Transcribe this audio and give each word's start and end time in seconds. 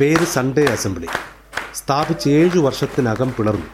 പേര് 0.00 0.26
Sunday 0.26 0.64
assembly 0.64 1.06
സ്ഥാപിച്ച് 1.74 2.28
ഏഴു 2.28 2.58
വർഷത്തിനകം 2.58 3.34
പിളർന്നു. 3.38 3.66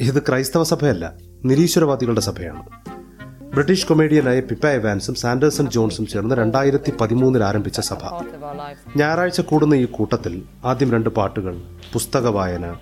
ഇത് 0.00 0.22
ക്രൈസ്തവ 0.28 0.62
സഭയല്ല 0.62 1.12
നിരീശ്വരവാദികളുടെ 1.44 2.20
സഭയാണ്. 2.20 2.62
ബ്രിട്ടീഷ് 3.50 3.86
കൊമേഡിയനായ 3.86 4.40
പിപ്പ 4.40 4.66
എവാൻസും 4.66 5.14
സാൻഡേഴ്സൺ 5.14 5.70
ജോൺസും 5.70 6.06
ചേർന്ന് 6.06 6.34
രണ്ടായിരത്തി 6.34 6.92
പതിമൂന്നിൽ 7.00 7.44
ആരംഭിച്ച 7.44 7.80
സഭ. 7.80 7.98
ഞായറാഴ്ച 8.96 9.40
കൂടുന്ന 9.40 9.74
ഈ 9.74 9.84
കൂട്ടത്തിൽ 9.84 10.42
ആദ്യം 10.64 10.92
രണ്ട് 10.92 11.08
പാട്ടുകൾ 11.08 11.62
പുസ്തക 11.92 12.26
വായന 12.28 12.76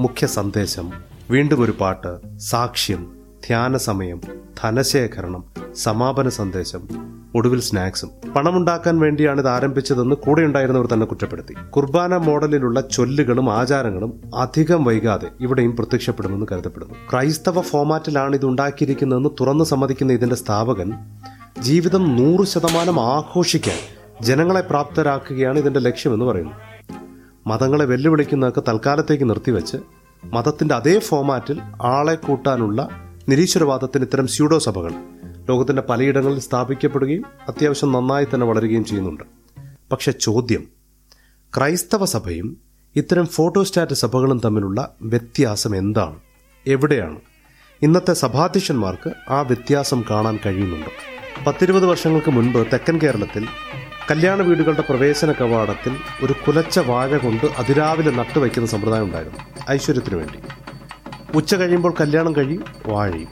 മുഖ്യ 0.00 0.26
സന്ദേശം 0.26 0.92
വീണ്ടും 1.30 1.62
ഒരു 1.62 1.74
പാട്ട് 1.80 2.38
സാക്ഷ്യം 2.38 3.16
ധ്യാന 3.46 3.76
സമയം 3.76 4.20
ധനശേഖരണം 4.62 5.44
സമാപന 5.74 6.28
സന്ദേശം 6.28 6.88
ഒടുവിൽ 7.34 7.60
സ്നാക്സും. 7.60 8.10
പണമുണ്ടാക്കാൻ 8.36 8.98
വേണ്ടിയാണ് 8.98 9.40
ഇത് 9.40 9.48
ആരംഭിച്ചതെന്ന് 9.48 10.16
കൂടെയുണ്ടായിരുന്നവർ 10.16 10.86
തന്നെ 10.86 11.06
കുറ്റപ്പെടുത്തി. 11.06 11.54
കുർബാന 11.70 12.16
മോഡലിലുള്ള 12.16 12.80
ചൊല്ലുകളും 12.80 13.52
ആചാരങ്ങളും 13.52 14.20
അധികം 14.36 14.84
വൈകാതെ 14.84 15.28
ഇവിടെയും 15.40 15.76
പ്രത്യക്ഷപ്പെടുമെന്ന് 15.76 16.46
കരുതപ്പെടുന്നു. 16.52 16.94
ക്രൈസ്തവ 17.12 17.60
ഫോമാറ്റിലാണ് 17.60 18.36
ഇത് 18.36 18.46
ഉണ്ടാക്കിയിരിക്കുന്നതെന്ന് 18.46 19.28
തുറന്നു 19.40 19.64
സമ്മതിക്കുന്ന 19.64 20.12
ഇതിന്റെ 20.12 20.36
സ്ഥാപകൻ 20.36 20.92
ജീവിതം 21.60 22.16
നൂറ് 22.16 22.46
ശതമാനം 22.46 23.00
ആഘോഷിക്കാൻ 23.00 23.76
ജനങ്ങളെ 24.22 24.60
പ്രാപ്തരാക്കുകയാണ് 24.60 25.58
ഇതിന്റെ 25.58 25.80
ലക്ഷ്യമെന്ന് 25.80 26.24
പറയുന്നു. 26.24 26.52
മതങ്ങളെ 27.46 27.84
വെല്ലുവിളിക്കുന്നതൊക്കെ 27.84 28.62
തൽക്കാലത്തേക്ക് 28.68 29.30
നിർത്തിവെച്ച് 29.30 29.76
മതത്തിന്റെ 30.24 30.74
അതേ 30.74 30.98
ഫോമാറ്റിൽ 30.98 31.60
ആളെ 31.82 32.14
കൂട്ടാനുള്ള 32.14 32.88
നിരീശ്വരവാദത്തിന് 33.28 34.04
ഇത്തരം 34.04 34.26
സ്യൂഡോ 34.26 34.58
സഭകൾ 34.58 34.92
ലോകത്തിന്റെ 35.48 35.82
പലയിടങ്ങളിൽ 35.82 36.40
സ്ഥാപിക്കപ്പെടുകയും 36.40 37.22
അത്യാവശ്യം 37.48 37.92
നന്നായി 37.92 38.26
തന്നെ 38.34 38.46
വളരുകയും 38.46 38.84
ചെയ്യുന്നുണ്ട്. 38.84 39.24
പക്ഷെ 39.92 40.12
ചോദ്യം 40.12 40.68
ക്രൈസ്തവ 41.56 42.04
സഭയും 42.04 42.56
ഇത്തരം 42.96 43.26
ഫോട്ടോസ്റ്റാറ്റ് 43.26 43.94
സഭകളും 43.94 44.40
തമ്മിലുള്ള 44.44 44.94
വ്യത്യാസം 45.02 45.76
എന്താണ്? 45.76 46.18
എവിടെയാണ്? 46.66 47.20
ഇന്നത്തെ 47.82 48.12
സഭാധ്യക്ഷന്മാർക്ക് 48.12 49.12
ആ 49.28 49.40
വ്യത്യാസം 49.40 50.04
കാണാൻ 50.10 50.38
കഴിയുന്നുണ്ടോ. 50.46 50.90
പത്തിരുപത് 51.46 51.86
വർഷങ്ങൾക്ക് 51.86 52.30
മുൻപ് 52.30 52.66
തെക്കൻ 52.72 52.98
കേരളത്തിൽ 52.98 53.46
കല്യാണ 54.10 54.42
വീടുകളുടെ 54.42 54.80
പ്രവേശന 54.80 55.32
കവാടത്തിൽ 55.32 55.96
ഒരു 56.22 56.32
കുലച്ച 56.32 56.78
വാഴ 56.78 57.16
കൊണ്ട് 57.16 57.46
അതിരാവിലെ 57.46 58.10
നട്ടുവയ്ക്കുന്ന 58.10 58.68
സമ്പ്രദായം 58.68 59.04
ഉണ്ടായിരുന്നു. 59.04 59.38
ഐശ്വര്യത്തിനു 59.70 60.16
വേണ്ടി. 60.16 60.38
ഉച്ച 61.36 61.54
കഴിയുമ്പോൾ 61.54 61.94
കല്യാണം 62.00 62.36
കഴിയും 62.36 62.64
വാഴയും. 62.86 63.28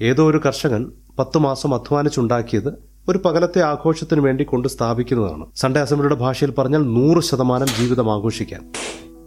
ഏതോ 0.00 0.30
ഒരു 0.30 0.38
കർഷകൻ 0.38 0.92
പത്തു 1.20 1.38
മാസം 1.38 1.74
അധ്വാനിച്ചുണ്ടാക്കിയത് 1.74 2.72
ഒരു 3.08 3.18
പകലത്തെ 3.24 3.62
ആഘോഷത്തിന് 3.62 4.20
വേണ്ടി 4.20 4.44
കൊണ്ട് 4.44 4.68
സ്ഥാപിക്കുന്നതാണ്. 4.68 5.46
സൺഡേ 5.56 5.80
അസംബ്ലിയുടെ 5.80 6.14
ഭാഷയിൽ 6.14 6.50
പറഞ്ഞാൽ 6.50 6.78
നൂറ് 6.78 7.22
ശതമാനം 7.22 7.66
ജീവിതം 7.66 8.12
ആഘോഷിക്കാൻ. 8.12 8.72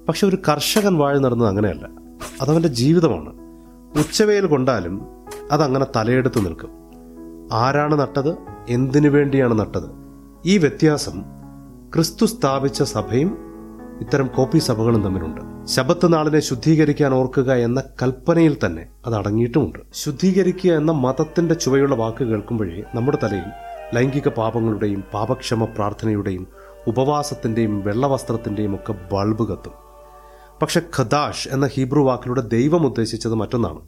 പക്ഷെ 0.08 0.28
ഒരു 0.28 0.38
കർഷകൻ 0.50 0.98
വാഴ 0.98 1.18
നടന്നത് 1.18 1.50
അങ്ങനെയല്ല. 1.50 1.90
അതവന്റെ 2.42 2.68
ജീവിതമാണ്. 2.68 3.30
ഉച്ചവെയിൽ 4.00 4.46
കൊണ്ടാലും 4.46 5.02
അതങ്ങനെ 5.52 5.86
തലയെടുത്ത് 5.96 6.46
നിൽക്കും. 6.46 6.70
ആരാണ് 7.54 8.00
നട്ടത്? 8.00 8.38
എന്തിനു 8.70 9.10
വേണ്ടിയാണ് 9.10 9.60
നട്ടത്? 9.60 9.90
ഈ 10.46 10.58
വ്യത്യാസം 10.58 11.22
ക്രിസ്തു 11.96 12.26
സ്ഥാപിച്ച 12.26 12.84
സഭയും 12.84 13.38
ഇത്തരം 14.02 14.28
കോപ്പി 14.28 14.58
സഭകളും 14.58 15.02
തമ്മിലുണ്ട്. 15.04 15.42
ശബത്ത് 15.66 16.14
നാളിനെ 16.14 16.40
ശുദ്ധീകരിക്കാൻ 16.40 17.14
ഓർക്കുക 17.14 17.54
എന്ന 17.54 17.84
കൽപ്പനയിൽ 18.02 18.58
തന്നെ 18.66 18.86
അത് 19.06 19.16
അടങ്ങിയിട്ടുമുണ്ട്. 19.16 19.80
ശുദ്ധീകരിക്കുക 19.94 20.72
എന്ന 20.72 20.92
മതത്തിന്റെ 20.92 21.56
ചുവയുള്ള 21.56 21.96
വാക്ക് 21.96 22.24
കേൾക്കുമ്പോഴേ 22.24 22.84
നമ്മുടെ 22.96 23.18
തലയിൽ 23.24 23.44
ലൈംഗിക 23.94 24.28
പാപങ്ങളുടെയും 24.28 25.04
പാപക്ഷമ 25.14 25.66
പ്രാർത്ഥനയുടെയും 25.66 26.48
ഉപവാസത്തിന്റെയും 26.88 27.84
വെള്ളവസ്ത്രത്തിന്റെയും 27.84 28.76
ഒക്കെ 28.76 28.96
ബൾബ് 29.12 29.48
കത്തും. 29.48 29.72
പക്ഷെ 30.62 30.82
ഖദാഷ് 30.98 31.48
എന്ന 31.52 31.70
ഹീബ്രു 31.74 32.00
വാക്കിലൂടെ 32.00 32.42
ദൈവം 32.42 32.86
ഉദ്ദേശിച്ചത് 32.86 33.34
മറ്റൊന്നാണ്. 33.34 33.80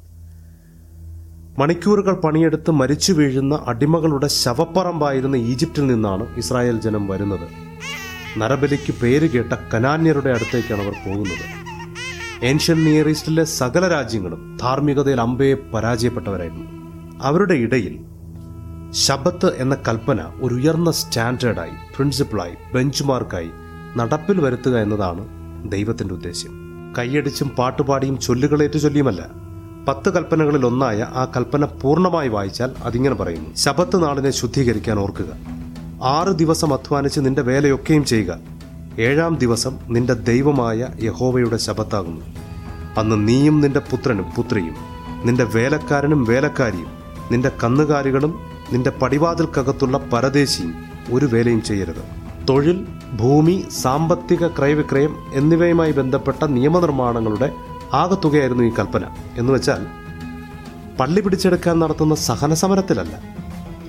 മണിക്കൂറുകൾ 1.60 2.14
പണിയെടുത്ത് 2.14 2.72
മരിച്ചു 2.72 3.14
വീഴുന്ന 3.14 3.64
അടിമകളുടെ 3.68 4.28
ശവപ്പറമ്പായിരുന്ന 4.28 5.36
ഈജിപ്തിൽ 5.36 5.88
നിന്നാണ് 5.88 6.38
ഇസ്രായേൽ 6.38 6.80
ജനം 6.82 7.08
വരുന്നത്. 7.08 7.66
നരബലിക്ക് 8.38 8.94
പേര് 8.94 9.30
കേട്ട 9.30 9.54
കനാന്യരുടെ 9.74 10.30
അടുത്തേക്കാണ് 10.30 10.82
അവർ 10.82 10.92
പോകുന്നത്. 10.92 11.66
ഏൻഷ്യൻ 12.46 12.84
നിയർ 12.84 13.10
ഈസ്റ്റിലെ 13.10 13.44
സകല 13.44 13.88
രാജ്യങ്ങളും 13.88 14.58
ധാർമ്മികതയിൽ 14.62 15.22
അമ്പയെ 15.22 15.54
പരാജയപ്പെട്ടവരായിരുന്നു. 15.54 16.66
അവരുടെ 17.22 17.54
ഇടയിൽ 17.54 18.00
ശബത്ത് 18.92 19.58
എന്ന 19.58 19.78
കൽപ്പന 19.88 20.20
ഒരു 20.42 20.56
ഉയർന്ന 20.56 20.92
സ്റ്റാൻഡേർഡായി 20.92 21.70
പ്രിൻസിപ്പിളായി 21.70 22.54
ബെഞ്ച് 22.74 23.04
മാർക്കായി 23.04 23.50
നടപ്പിൽ 23.98 24.42
വരുത്തുക 24.42 24.78
എന്നതാണ് 24.78 25.28
ദൈവത്തിന്റെ 25.72 26.14
ഉദ്ദേശ്യം. 26.14 26.52
കൈയടിച്ചും 26.98 27.50
പാട്ടുപാടിയും 27.50 28.20
ചൊല്ലുകളേറ്റു 28.20 28.78
ചൊല്ലിയുമല്ല 28.78 29.30
പത്ത് 29.88 30.14
കൽപ്പനകളിൽ 30.14 30.66
ഒന്നായ 30.66 31.02
ആ 31.02 31.26
കൽപ്പന 31.38 31.66
പൂർണമായി 31.66 32.28
വായിച്ചാൽ 32.28 32.72
അതിങ്ങനെ 32.84 33.16
പറയുന്നു. 33.16 33.56
ശബത്ത് 33.56 34.04
നാളിനെ 34.04 34.32
ശുദ്ധീകരിക്കാൻ 34.32 35.00
ഓർക്കുക. 35.00 35.56
ആറ് 36.04 36.28
ദിവസം 36.28 36.74
അധ്വാനിച്ച് 36.74 37.20
നിന്റെ 37.20 37.42
വേലയൊക്കെയും 37.42 38.06
ചെയ്യുക. 38.06 38.40
ഏഴാം 39.00 39.36
ദിവസം 39.36 39.80
നിന്റെ 39.90 40.14
ദൈവമായ 40.14 40.88
യഹോവയുടെ 41.04 41.58
ശബത്താകുന്നു 41.58 42.22
അന്ന് 42.98 43.28
നീയും 43.28 43.62
നിന്റെ 43.62 43.80
പുത്രനും 43.80 44.26
പുത്രിയും 44.38 44.76
നിന്റെ 45.26 45.44
വേലക്കാരനും 45.44 46.24
വേലക്കാരിയും 46.24 46.88
നിന്റെ 47.32 47.52
കന്നുകാലികളും 47.64 48.40
നിന്റെ 48.72 48.90
പടിവാതിൽക്കകത്തുള്ള 48.90 49.98
പരദേശിയും 49.98 50.76
ഒരു 51.12 51.26
വേലയും 51.26 51.62
ചെയ്യരുത്. 51.62 52.04
തൊഴിൽ 52.50 52.88
ഭൂമി 53.20 53.66
സാമ്പത്തിക 53.82 54.48
ക്രയവിക്രയം 54.48 55.16
എന്നിവയുമായി 55.34 55.92
ബന്ധപ്പെട്ട 55.92 56.44
നിയമനിർമ്മാണങ്ങളുടെ 56.44 57.52
ആകത്തുകയായിരുന്നു 57.94 58.64
ഈ 58.64 58.70
കൽപ്പന. 58.70 59.06
എന്നുവെച്ചാൽ 59.38 59.86
പള്ളി 61.00 61.22
പിടിച്ചെടുക്കാൻ 61.22 61.80
നടത്തുന്ന 61.80 62.16
സഹന 62.16 62.54
സമരത്തിലല്ല 62.54 63.35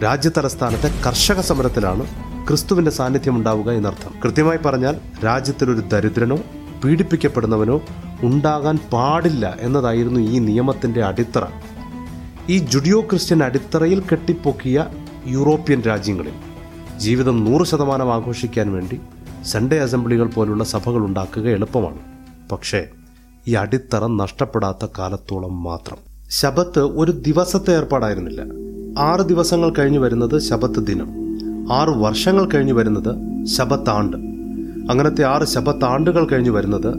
രാജ്യതലസ്ഥാനത്തെ 0.03 0.93
കർഷക 1.07 1.41
സമരത്തിലാണ് 1.41 2.07
ക്രിസ്തുവിന്റെ 2.49 2.91
സാന്നിധ്യം 2.91 3.37
ഉണ്ടാവുക 3.37 3.71
എന്നർത്ഥം. 3.71 4.15
കൃത്യമായി 4.25 4.59
പറഞ്ഞാൽ 4.59 5.01
രാജ്യത്തിലൊരു 5.25 5.81
ദരിദ്രനോ 5.81 6.39
പീഡിപ്പിക്കപ്പെടുന്നവനോ 6.85 7.81
ഉണ്ടാകാൻ 8.23 8.79
പാടില്ല 8.93 9.57
എന്നതായിരുന്നു 9.61 10.21
ഈ 10.21 10.39
നിയമത്തിന്റെ 10.39 11.05
അടിത്തറ. 11.05 11.43
ഈ 12.49 12.59
ജുഡിയോ 12.59 13.01
ക്രിസ്ത്യൻ 13.01 13.43
അടിത്തറയിൽ 13.43 14.01
കെട്ടിപ്പൊക്കിയ 14.01 14.87
യൂറോപ്യൻ 15.27 15.81
രാജ്യങ്ങളിൽ 15.81 16.33
ജീവിതം 16.99 17.45
നൂറ് 17.45 17.67
ശതമാനം 17.67 18.15
ആഘോഷിക്കാൻ 18.15 18.73
വേണ്ടി 18.73 19.01
സൺഡേ 19.45 19.79
അസംബ്ലികൾ 19.79 20.27
പോലുള്ള 20.27 20.65
സഭകൾ 20.65 21.05
ഉണ്ടാക്കുക 21.05 21.49
എളുപ്പമാണ്. 21.49 21.99
പക്ഷേ 22.53 22.85
ഈ 23.49 23.55
അടിത്തറ 23.55 24.07
നഷ്ടപ്പെടാത്ത 24.07 24.87
കാലത്തോളം 24.99 25.63
മാത്രം. 25.63 25.97
ശബത്ത് 26.31 26.81
ഒരു 26.81 27.13
ദിവസത്തെ 27.13 27.77
ഏർപ്പാടായിരുന്നില്ല. 27.77 28.66
ആറ് 28.99 29.21
ദിവസങ്ങൾ 29.21 29.71
കഴിഞ്ഞു 29.71 29.99
വരുന്നത് 29.99 30.39
ശബത്ത് 30.39 30.87
ദിനം. 30.87 31.09
ആറ് 31.73 31.89
വർഷങ്ങൾ 31.89 32.49
കഴിഞ്ഞു 32.49 32.73
വരുന്നത് 32.73 33.45
ശബത്താണ്ട്. 33.47 34.17
അങ്ങനത്തെ 34.93 35.25
ആറ് 35.25 35.45
ശബത്താണ്ടുകൾ 35.45 36.27
കഴിഞ്ഞു 36.27 36.51
വരുന്നത് 36.51 36.95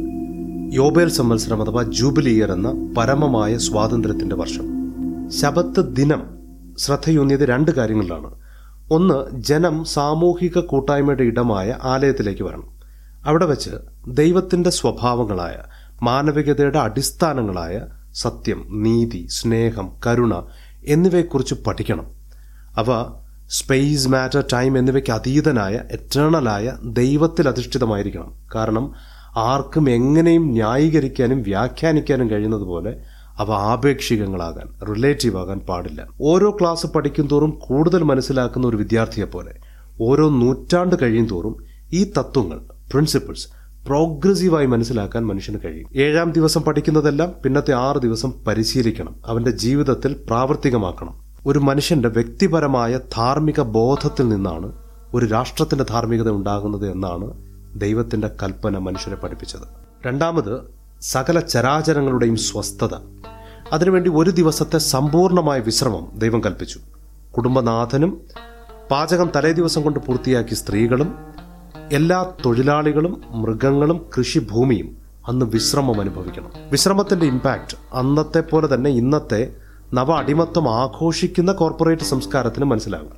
യോബേൽ 0.74 1.10
സംവത്സരം 1.10 1.62
അഥവാ 1.62 1.84
ജൂബിലി 1.84 2.30
ഇയർ 2.30 2.52
എന്ന 2.52 2.94
പരമമായ 2.98 3.58
സ്വാതന്ത്ര്യത്തിന്റെ 3.58 4.36
വർഷം. 4.36 4.64
ശബത്ത് 5.30 5.96
ദിനം 5.96 6.24
ശ്രദ്ധയൂന്നിയത് 6.78 7.46
രണ്ട് 7.46 7.72
കാര്യങ്ങളിലാണ്. 7.72 8.36
ഒന്ന് 8.92 9.42
ജനം 9.42 9.84
സാമൂഹിക 9.84 10.60
കൂട്ടായ്മയുടെ 10.60 11.24
ഇടമായ 11.24 11.76
ആലയത്തിലേക്ക് 11.84 12.44
വരണം. 12.44 12.78
അവിടെ 13.26 13.46
വെച്ച് 13.46 13.70
ദൈവത്തിന്റെ 14.08 14.70
സ്വഭാവങ്ങളായ 14.70 15.56
മാനവികതയുടെ 16.04 16.80
അടിസ്ഥാനങ്ങളായ 16.80 17.82
സത്യം 18.14 18.68
നീതി 18.70 19.28
സ്നേഹം 19.30 19.90
കരുണ 20.08 20.34
എന്നിവയെക്കുറിച്ച് 20.88 21.56
പഠിക്കണം. 21.68 22.08
അവ 22.78 23.06
സ്പേസ് 23.50 24.08
മാറ്റർ 24.08 24.44
ടൈം 24.54 24.78
എന്നിവയ്ക്ക് 24.78 25.12
അതീതനായ 25.12 25.80
എറ്റേണലായ 25.92 26.74
ദൈവത്തിൽ 26.84 27.48
അധിഷ്ഠിതമായിരിക്കണം 27.48 28.34
കാരണം 28.56 28.92
ആർക്കും 29.36 29.90
എങ്ങനെയും 29.90 30.52
ന്യായീകരിക്കാനും 30.52 31.42
വ്യാഖ്യാനിക്കാനും 31.42 32.30
കഴിയുന്നതുപോലെ 32.32 33.02
അവ 33.38 33.52
ആപേക്ഷികങ്ങളാകാൻ 33.52 34.96
റിലേറ്റീവ് 34.96 35.38
ആകാൻ 35.38 35.60
പാടില്ല. 35.60 36.08
ഓരോ 36.22 36.58
ക്ലാസ് 36.62 36.88
പഠിക്കും 36.88 37.28
തോറും 37.28 37.50
കൂടുതൽ 37.50 38.04
മനസ്സിലാക്കുന്ന 38.04 38.68
ഒരു 38.68 38.78
വിദ്യാർത്ഥിയെ 38.78 39.26
പോലെ 39.26 39.56
ഓരോ 40.02 40.30
നൂറ്റാണ്ട് 40.30 40.96
കഴിയും 41.02 41.26
തോറും 41.26 41.66
ഈ 41.94 42.12
തത്വങ്ങൾ 42.18 42.60
പ്രിൻസിപ്പിൾസ് 42.94 43.48
പ്രോഗ്രസീവായി 43.88 44.66
മനസ്സിലാക്കാൻ 44.66 45.26
മനുഷ്യന് 45.26 45.58
കഴിയും. 45.66 45.88
ഏഴാം 45.96 46.32
ദിവസം 46.32 46.62
പഠിക്കുന്നതെല്ലാം 46.62 47.34
പിന്നത്തെ 47.44 47.74
ആറ് 47.74 47.98
ദിവസം 47.98 48.34
പരിശീലിക്കണം. 48.48 49.16
അവന്റെ 49.26 49.52
ജീവിതത്തിൽ 49.52 50.14
പ്രാവർത്തികമാക്കണം. 50.14 51.20
ഒരു 51.46 51.60
മനുഷ്യന്റെ 51.60 52.10
വ്യക്തിപരമായ 52.10 52.98
ധാർമ്മിക 52.98 53.62
ബോധത്തിൽ 53.62 54.30
നിന്നാണ് 54.30 54.72
ഒരു 55.14 55.26
രാഷ്ട്രത്തിന്റെ 55.26 55.86
ധാർമ്മികത 55.90 56.30
ഉണ്ടാകുന്നത് 56.30 56.92
എന്നാണ് 56.92 57.32
ദൈവത്തിന്റെ 57.76 58.28
കൽപ്പന 58.44 58.78
മനുഷ്യരെ 58.78 59.16
പഠിപ്പിച്ചത്. 59.16 59.88
രണ്ടാമത് 60.08 60.60
സകല 61.02 61.40
ചരാചരങ്ങളുടെയും 61.40 62.36
സ്വസ്ഥത. 62.36 62.94
അതിനുവേണ്ടി 63.74 64.12
ഒരു 64.16 64.30
ദിവസത്തെ 64.30 64.78
സമ്പൂർണമായ 64.78 65.60
വിശ്രമം 65.60 66.08
ദൈവം 66.16 66.44
കൽപ്പിച്ചു. 66.44 66.80
കുടുംബനാഥനും 67.38 68.22
പാചകം 68.92 69.30
തലേ 69.36 69.52
ദിവസം 69.52 69.82
കൊണ്ട് 69.82 70.00
പൂർത്തിയാക്കി 70.00 70.54
സ്ത്രീകളും 70.54 71.37
എല്ലാ 71.92 72.32
തൊഴിലാളികളും 72.46 73.22
മൃഗങ്ങളും 73.32 74.06
കൃഷിഭൂമിയും 74.18 74.98
അന്ന് 75.28 75.46
വിശ്രമം 75.46 76.02
അനുഭവിക്കണം. 76.02 76.52
വിശ്രമത്തിന്റെ 76.72 77.26
ഇമ്പാക്റ്റ് 77.26 77.78
അന്നത്തെ 77.94 78.40
പോലെ 78.40 78.74
തന്നെ 78.74 78.90
ഇന്നത്തെ 78.90 79.54
നവ 79.94 80.12
അടിമത്വം 80.12 80.70
ആഘോഷിക്കുന്ന 80.70 81.52
കോർപ്പറേറ്റ് 81.52 82.02
സംസ്കാരത്തിന് 82.02 82.66
മനസ്സിലാകും. 82.66 83.12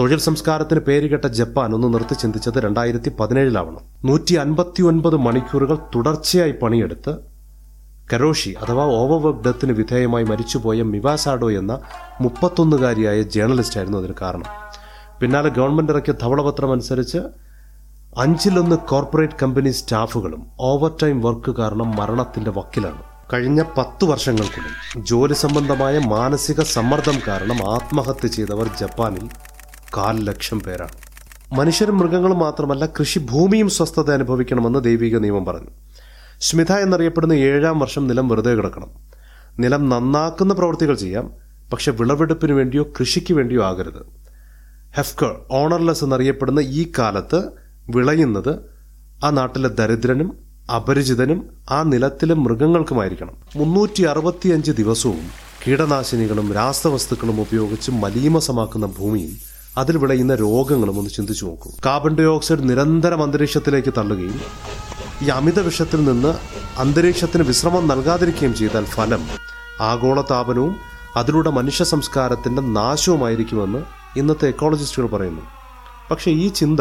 തൊഴിൽ 0.00 0.18
സംസ്കാരത്തിന് 0.18 0.80
പേരുകെട്ട 0.80 1.24
ജപ്പാൻ 1.24 1.74
ഒന്ന് 1.74 1.94
നിർത്തി 1.94 2.14
ചിന്തിച്ചത് 2.14 2.58
രണ്ടായിരത്തി 2.58 3.12
പതിനേഴിലാവണം 3.20 3.80
നൂറ്റി 4.04 4.34
അൻപത്തി 4.34 4.82
ഒൻപത് 4.82 5.16
മണിക്കൂറുകൾ 5.16 5.78
തുടർച്ചയായി 5.94 6.52
പണിയെടുത്ത് 6.52 7.14
കരോഷി 8.12 8.50
അഥവാ 8.50 8.84
ഓവർവർക്ക് 8.84 9.40
ഡെത്തിന് 9.40 9.72
വിധേയമായി 9.72 10.24
മരിച്ചുപോയ 10.24 10.82
മിവാസാഡോ 10.82 11.50
എന്ന 11.50 11.80
മുപ്പത്തൊന്നുകാരിയായ 12.20 13.22
ജേർണലിസ്റ്റായിരുന്നു 13.22 13.98
അതിന് 13.98 14.14
കാരണം. 14.22 14.44
പിന്നാലെ 15.20 15.48
ഗവൺമെന്റ് 15.48 15.92
ഇറക്കിയ 15.92 16.14
ധവളപത്രം 16.22 16.72
അനുസരിച്ച് 16.72 17.18
അഞ്ചിലൊന്ന് 18.18 18.76
കോർപ്പറേറ്റ് 18.76 19.32
കമ്പനി 19.42 19.70
സ്റ്റാഫുകളും 19.70 20.46
ഓവർ 20.60 20.96
ടൈം 21.02 21.20
വർക്ക് 21.20 21.56
കാരണം 21.56 21.96
മരണത്തിന്റെ 21.96 22.50
വക്കിലാണ്. 22.50 23.02
കഴിഞ്ഞ 23.32 23.62
പത്തു 23.62 24.06
വർഷങ്ങൾക്കുള്ളിൽ 24.06 25.04
ജോലി 25.06 25.34
സംബന്ധമായ 25.34 25.98
മാനസിക 25.98 26.60
സമ്മർദ്ദം 26.60 27.18
കാരണം 27.28 27.70
ആത്മഹത്യ 27.70 28.28
ചെയ്തവർ 28.28 28.70
ജപ്പാനിൽ 28.80 29.28
കാൽ 29.96 30.24
ലക്ഷം 30.24 30.60
പേരാണ്. 30.60 30.90
മനുഷ്യരും 31.58 31.98
മൃഗങ്ങളും 31.98 32.38
മാത്രമല്ല 32.38 32.86
കൃഷിഭൂമിയും 32.86 33.70
സ്വസ്ഥത 33.70 34.12
അനുഭവിക്കണമെന്ന് 34.12 34.84
ദൈവിക 34.84 35.18
നിയമം 35.18 35.44
പറഞ്ഞു. 35.44 35.70
സ്മിത 36.40 36.72
എന്നറിയപ്പെടുന്ന 36.72 37.32
ഏഴാം 37.32 37.78
വർഷം 37.78 38.06
നിലം 38.06 38.28
വെറുതെ 38.28 38.54
കിടക്കണം. 38.54 38.90
നിലം 39.58 39.88
നന്നാക്കുന്ന 39.88 40.54
പ്രവൃത്തികൾ 40.54 40.94
ചെയ്യാം 40.94 41.32
പക്ഷെ 41.72 41.90
വിളവെടുപ്പിന് 41.90 42.52
വേണ്ടിയോ 42.52 42.84
കൃഷിക്ക് 43.00 43.34
വേണ്ടിയോ 43.34 43.64
ആകരുത്. 43.64 44.06
ഹെഫ്കർ 44.96 45.44
ഓണർലെസ് 45.50 46.04
എന്നറിയപ്പെടുന്ന 46.04 46.60
ഈ 46.60 46.92
കാലത്ത് 46.98 47.69
വിളയുന്നത് 47.88 48.58
ആ 49.24 49.30
നാട്ടിലെ 49.30 49.68
ദരിദ്രനും 49.68 50.50
അപരിചിതനും 50.76 51.50
ആ 51.70 51.82
നിലത്തിലെ 51.82 52.34
മൃഗങ്ങൾക്കുമായിരിക്കണം. 52.34 53.34
മുന്നൂറ്റി 53.56 54.02
അറുപത്തിയഞ്ച് 54.02 54.72
ദിവസവും 54.72 55.50
കീടനാശിനികളും 55.66 56.52
രാസവസ്തുക്കളും 56.52 57.40
ഉപയോഗിച്ച് 57.40 57.90
മലീമസമാക്കുന്ന 57.90 58.86
ഭൂമിയിൽ 58.86 59.36
അതിൽ 59.78 59.96
വിളയുന്ന 59.96 60.34
രോഗങ്ങളും 60.34 60.98
ഒന്ന് 60.98 61.10
ചിന്തിച്ചു 61.10 61.46
നോക്കൂ. 61.46 61.70
കാർബൺ 61.86 62.16
ഡൈ 62.16 62.24
ഓക്സൈഡ് 62.24 62.68
നിരന്തരം 62.68 63.22
അന്തരീക്ഷത്തിലേക്ക് 63.22 63.94
തള്ളുകയും 63.96 64.40
ഈ 65.22 65.28
അമിത 65.28 65.60
വിഷത്തിൽ 65.60 66.04
നിന്ന് 66.04 66.34
അന്തരീക്ഷത്തിന് 66.78 67.42
വിശ്രമം 67.42 67.88
നൽകാതിരിക്കുകയും 67.88 68.54
ചെയ്താൽ 68.54 68.84
ഫലം 68.84 69.26
ആഗോളതാപനവും 69.80 70.76
അതിലൂടെ 71.16 71.50
മനുഷ്യ 71.50 71.84
സംസ്കാരത്തിന്റെ 71.84 72.62
നാശവുമായിരിക്കുമെന്ന് 72.62 73.78
ഇന്നത്തെ 74.18 74.48
എക്കോളജിസ്റ്റുകൾ 74.48 75.06
പറയുന്നു. 75.06 75.40
പക്ഷേ 76.10 76.30
ഈ 76.30 76.48
ചിന്ത 76.48 76.80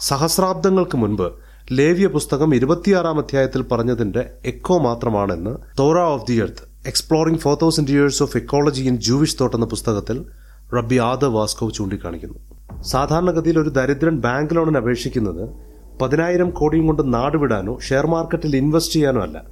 സഹസ്രാബ്ദങ്ങൾക്ക് 0.00 0.96
മുൻപ് 0.96 1.32
ലേവ്യ 1.72 2.06
പുസ്തകം 2.06 2.54
ഇരുപത്തിയാറാം 2.54 3.18
അധ്യായത്തിൽ 3.18 3.62
പറഞ്ഞതിന്റെ 3.62 4.30
എക്കോ 4.44 4.78
മാത്രമാണെന്ന് 4.78 5.56
Torah 5.78 5.98
of 5.98 6.26
the 6.28 6.32
earth 6.32 6.88
exploring 6.88 7.38
four 7.38 7.58
thousand 7.62 7.90
years 7.90 8.22
of 8.22 8.36
ecology 8.36 8.82
in 8.82 8.96
Jewish 8.96 9.36
thought 9.40 9.56
എന്ന 9.56 9.66
പുസ്തകത്തിൽ 9.66 10.24
റബ്ബി 10.76 10.96
ആദ 10.96 11.24
വാസ്കോവ് 11.24 11.72
ചൂണ്ടിക്കാണിക്കുന്നു. 11.72 12.38
സാധാരണഗതിയിൽ 12.82 13.58
ഒരു 13.58 13.68
ദരിദ്രൻ 13.68 14.16
ബാങ്ക് 14.16 14.56
ലോണിന് 14.56 14.76
അപേക്ഷിക്കുന്നത് 14.76 15.48
പതിനായിരം 15.98 16.50
കോടിയും 16.50 16.86
കൊണ്ട് 16.86 17.14
നാടുവിടാനോ 17.14 17.78
ഷെയർ 17.78 18.06
മാർക്കറ്റിൽ 18.06 18.56
ഇൻവെസ്റ്റ് 18.56 18.92
ചെയ്യാനോ 18.92 19.20
അല്ല. 19.20 19.44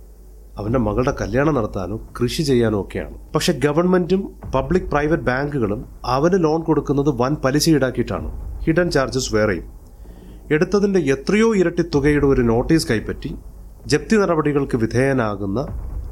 അവന്റെ 0.59 0.79
മകളുടെ 0.79 1.17
കല്യാണം 1.21 1.55
നടത്താനോ 1.55 2.09
കൃഷി 2.23 2.43
ചെയ്യാനോ 2.43 2.81
ഒക്കെയാണ്. 2.81 3.33
പക്ഷെ 3.33 3.53
ഗവൺമെന്റും 3.53 4.41
പബ്ലിക് 4.55 4.83
പ്രൈവറ്റ് 4.83 5.23
ബാങ്കുകളും 5.23 5.85
അവന് 6.05 6.45
ലോൺ 6.45 6.61
കൊടുക്കുന്നത് 6.61 7.09
വൻ 7.09 7.37
പലിശ 7.45 7.71
ഈടാക്കിയിട്ടാണ്. 7.71 8.61
ഹിഡൻ 8.61 8.91
ചാർജസ് 8.91 9.35
വേറെയും. 9.35 9.82
എടുത്തതിന്റെ 10.55 11.01
എത്രയോ 11.15 11.49
ഇരട്ടി 11.57 11.83
തുകയുടെ 11.95 12.27
ഒരു 12.27 12.43
നോട്ടീസ് 12.43 12.89
കൈപ്പറ്റി 12.89 13.31
ജപ്തി 13.87 14.17
നടപടികൾക്ക് 14.17 14.77
വിധേയനാകുന്ന 14.77 15.61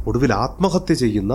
ഒടുവിൽ 0.07 0.33
ആത്മഹത്യ 0.45 0.95
ചെയ്യുന്ന 0.95 1.33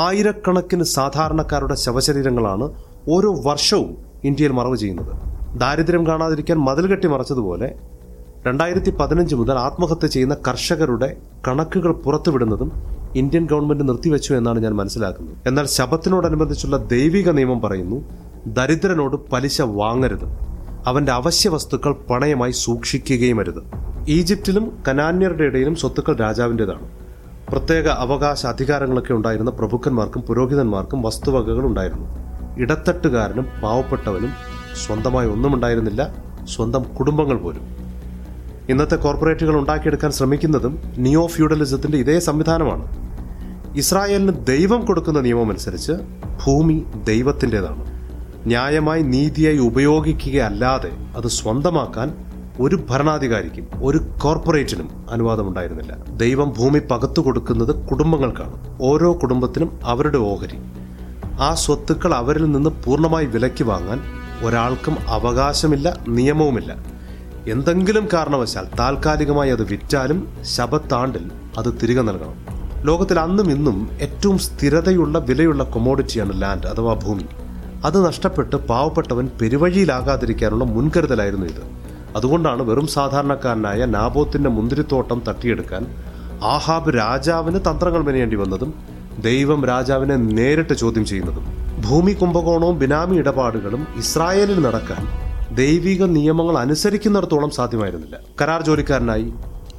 ആയിരക്കണക്കിന് 0.00 0.84
സാധാരണക്കാരുടെ 0.96 1.74
ശവശരീരങ്ങളാണ് 1.74 2.66
ഓരോ 3.08 3.30
വർഷവും 3.46 3.90
ഇന്ത്യയിൽ 4.24 4.52
മറവ് 4.58 4.76
ചെയ്യുന്നത്. 4.76 5.12
ദാരിദ്ര്യം 5.58 6.06
കാണാതിരിക്കാൻ 6.06 6.58
മതിൽ 6.58 6.86
കെട്ടി 6.86 7.08
മറച്ചതുപോലെ 7.08 7.68
രണ്ടായിരത്തി 8.46 8.90
പതിനഞ്ച് 9.00 9.34
മുതൽ 9.34 9.56
ആത്മഹത്യ 9.58 10.06
ചെയ്യുന്ന 10.06 10.36
കർഷകരുടെ 10.48 11.08
കണക്കുകൾ 11.48 11.92
പുറത്തുവിടുന്നതും 12.04 12.70
ഇന്ത്യൻ 13.14 13.44
ഗവൺമെന്റ് 13.46 13.88
നിർത്തിവെച്ചു 13.88 14.30
എന്നാണ് 14.34 14.58
ഞാൻ 14.58 14.74
മനസ്സിലാക്കുന്നത്. 14.76 15.36
എന്നാൽ 15.46 15.66
ശബത്തിനോടനുബന്ധിച്ചുള്ള 15.66 16.76
ദൈവിക 16.94 17.30
നിയമം 17.30 17.60
പറയുന്നു 17.60 17.98
ദരിദ്രനോട് 18.58 19.16
പലിശ 19.32 19.62
വാങ്ങരുത്. 19.80 20.26
അവന്റെ 20.86 21.12
അവശ്യ 21.12 21.48
വസ്തുക്കൾ 21.48 21.92
പണയമായി 21.92 22.52
സൂക്ഷിക്കുകയും 22.52 23.40
അരുത് 23.40 23.62
ഈജിപ്തിലും 24.08 24.82
കനാന്യരുടെ 24.88 25.44
ഇടയിലും 25.44 25.74
സ്വത്തുക്കൾ 25.74 26.16
രാജാവിന്റെതാണ് 26.16 26.88
പ്രത്യേക 27.50 27.88
അവകാശ 27.88 28.46
അധികാരങ്ങളൊക്കെ 28.46 29.12
ഉണ്ടായിരുന്ന 29.12 29.50
പ്രഭുക്കന്മാർക്കും 29.50 30.22
പുരോഹിതന്മാർക്കും 30.22 31.02
വസ്തുവകകൾ 31.02 31.64
ഉണ്ടായിരുന്നു. 31.66 32.06
ഇടത്തട്ടുകാരനും 32.58 33.46
പാവപ്പെട്ടവനും 33.62 34.30
സ്വന്തമായി 34.86 35.28
ഒന്നും 35.28 35.54
ഉണ്ടായിരുന്നില്ല 35.54 36.14
സ്വന്തം 36.44 36.82
കുടുംബങ്ങൾ 36.82 37.36
പോലും. 37.36 37.62
ഇന്നത്തെ 38.68 38.96
കോർപ്പറേറ്റുകൾ 38.96 39.58
ഉണ്ടാക്കിയെടുക്കാൻ 39.58 40.12
ശ്രമിക്കുന്നതും 40.12 40.82
നിയോ 40.98 41.26
ഫ്യൂഡലിസത്തിന്റെ 41.26 41.98
ഇതേ 41.98 42.18
സംവിധാനമാണ്. 42.18 42.84
ഇസ്രായേലിന് 43.76 44.46
ദൈവം 44.46 44.86
കൊടുക്കുന്ന 44.86 45.20
നിയമമനുസരിച്ച് 45.20 45.92
ഭൂമി 46.44 46.84
ദൈവത്തിന്റെതാണ് 47.04 47.91
ന്യായമായി 48.46 49.02
നീതിയായി 49.02 49.58
ഉപയോഗിക്കുകയല്ലാതെ 49.58 50.90
അത് 51.16 51.28
സ്വന്തമാക്കാൻ 51.28 52.14
ഒരു 52.60 52.86
ഭരണാധികാരിക്കും 52.90 53.68
ഒരു 53.82 53.98
കോർപ്പറേറ്റിനും 53.98 55.06
അനുവാദമുണ്ടായിരുന്നില്ല. 55.10 55.96
ദൈവം 56.16 56.54
ഭൂമി 56.58 56.78
പകത്തു 56.78 57.20
കൊടുക്കുന്നത് 57.20 57.86
കുടുംബങ്ങൾക്കാണ്. 57.86 58.78
ഓരോ 58.80 59.18
കുടുംബത്തിനും 59.22 59.78
അവരുടെ 59.84 60.18
ഓഹരി. 60.18 60.56
ആ 61.40 61.54
സ്വത്തുക്കൾ 61.54 62.14
അവരിൽ 62.14 62.50
നിന്ന് 62.50 62.70
പൂർണമായി 62.70 63.26
വിലയ്ക്ക് 63.26 63.64
വാങ്ങാൻ 63.64 64.00
ഒരാൾക്കും 64.44 64.96
അവകാശമില്ല 65.06 65.98
നിയമവുമില്ല. 66.08 66.76
എന്തെങ്കിലും 67.48 68.08
കാരണവശാൽ 68.12 68.66
താൽക്കാലികമായി 68.78 69.50
അത് 69.50 69.62
വിറ്റാലും 69.62 70.32
ശബത്താണ്ടിൽ 70.42 71.30
അത് 71.58 71.78
തിരികെ 71.82 72.02
നൽകണം. 72.02 72.34
ലോകത്തിൽ 72.82 73.20
അന്നും 73.20 73.50
ഇന്നും 73.50 73.90
ഏറ്റവും 74.00 74.38
സ്ഥിരതയുള്ള 74.38 75.18
വിലയുള്ള 75.18 75.64
കൊമോഡിറ്റിയാണ് 75.64 76.42
ലാൻഡ് 76.42 76.66
അഥവാ 76.66 76.94
ഭൂമി. 76.94 77.24
അത് 77.84 78.06
നഷ്ടപ്പെട്ട് 78.06 78.56
പാവപ്പെട്ടവൻ 78.56 79.30
പെരുവഴിയിലാകാതിരിക്കാനുള്ള 79.40 80.64
മുൻകരുതലായിരുന്നു 80.64 81.46
ഇത്. 81.46 81.62
അതുകൊണ്ടാണ് 82.16 82.62
വെറും 82.62 82.86
സാധാരണക്കാരനായ 82.86 83.84
നാബോത്തിന്റെ 83.84 84.50
മുന്തിരിത്തോട്ടം 84.50 85.22
തട്ടിയെടുക്കാൻ 85.28 85.86
ആഹാബ് 86.42 86.96
രാജാവിന് 86.98 87.58
തന്ത്രങ്ങൾ 87.58 88.02
മെനയേണ്ടി 88.02 88.36
വന്നതും 88.36 88.74
ദൈവം 89.18 89.66
രാജാവിനെ 89.66 90.16
നേരിട്ട് 90.16 90.72
ചോദ്യം 90.72 91.04
ചെയ്യുന്നതും 91.04 91.44
ഭൂമി 91.88 92.12
കുംഭകോണവും 92.12 92.78
ബിനാമി 92.78 93.16
ഇടപാടുകളും 93.16 93.86
ഇസ്രായേലിൽ 93.96 94.62
നടക്കാൻ 94.62 95.08
ദൈവിക 95.54 96.04
നിയമങ്ങൾ 96.04 96.58
അനുസരിക്കുന്നിടത്തോളം 96.58 97.50
സാധ്യമായിരുന്നില്ല. 97.50 98.18
കരാർ 98.42 98.62
ജോലിക്കാരനായി 98.62 99.32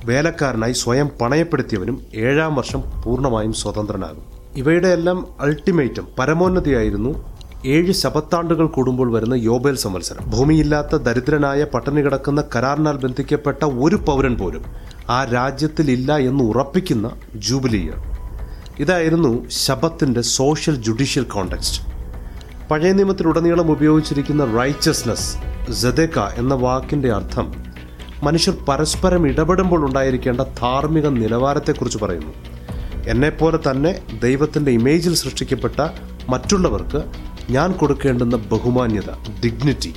വേലക്കാരനായി 0.06 0.74
സ്വയം 0.74 1.10
പണയപ്പെടുത്തിയവനും 1.22 2.02
ഏഴാം 2.16 2.56
വർഷം 2.56 2.84
പൂർണമായും 3.06 3.54
സ്വതന്ത്രനാകും. 3.54 4.24
ഇവയുടെ 4.56 4.88
എല്ലാം 4.88 5.28
അൾട്ടിമേറ്റം 5.40 6.08
പരമോന്നതിയായിരുന്നു 6.20 7.33
ഏഴ് 7.66 7.92
ശപത്താണ്ടുകൾ 7.92 8.68
കൂടുമ്പോൾ 8.68 9.14
വരുന്ന 9.14 9.34
യോബേൽ 9.34 9.76
സംവത്സരം. 9.76 10.30
ഭൂമിയില്ലാത്ത 10.30 10.96
ദരിദ്രനായ 10.96 11.64
പട്ടിണി 11.64 12.02
കിടക്കുന്ന 12.02 12.44
കരാറിനാൽ 12.56 12.96
ബന്ധിക്കപ്പെട്ട 12.96 13.66
ഒരു 13.66 13.96
പൗരൻ 13.96 14.38
പോലും 14.38 14.64
ആ 15.10 15.24
രാജ്യത്തിൽ 15.24 15.92
ഇല്ല 15.92 16.18
എന്ന് 16.18 16.44
ഉറപ്പിക്കുന്ന 16.44 17.12
ജൂബിലി 17.36 17.78
ഇയർ 17.78 18.00
ഇതായിരുന്നു 18.80 19.50
ശബത്തിന്റെ 19.50 20.22
സോഷ്യൽ 20.22 20.76
ജുഡീഷ്യൽ 20.76 21.24
കോണ്ടെക്സ്റ്റ്. 21.24 21.82
പഴയ 22.72 22.92
നിയമത്തിലുടനീളം 22.92 23.72
ഉപയോഗിച്ചിരിക്കുന്ന 23.72 24.46
റൈച്ചസ്നസ് 24.60 25.38
ജദേക്ക 25.82 26.20
എന്ന 26.20 26.54
വാക്കിന്റെ 26.54 27.12
അർത്ഥം 27.12 27.54
മനുഷ്യർ 28.24 28.56
പരസ്പരം 28.70 29.28
ഇടപെടുമ്പോൾ 29.28 29.86
ഉണ്ടായിരിക്കേണ്ട 29.86 30.42
ധാർമ്മിക 30.42 31.08
നിലവാരത്തെക്കുറിച്ച് 31.08 31.98
പറയുന്നു. 31.98 32.34
എന്നെപ്പോലെ 33.08 33.60
തന്നെ 33.72 34.02
ദൈവത്തിന്റെ 34.22 34.72
ഇമേജിൽ 34.72 35.16
സൃഷ്ടിക്കപ്പെട്ട 35.16 35.80
മറ്റുള്ളവർക്ക് 36.30 37.33
ഞാൻ 37.50 37.72
കൊടുക്കേണ്ടുന്ന 37.72 38.36
ബഹുമാന്യത 38.36 39.12
ഡിഗ്നിറ്റി 39.44 39.94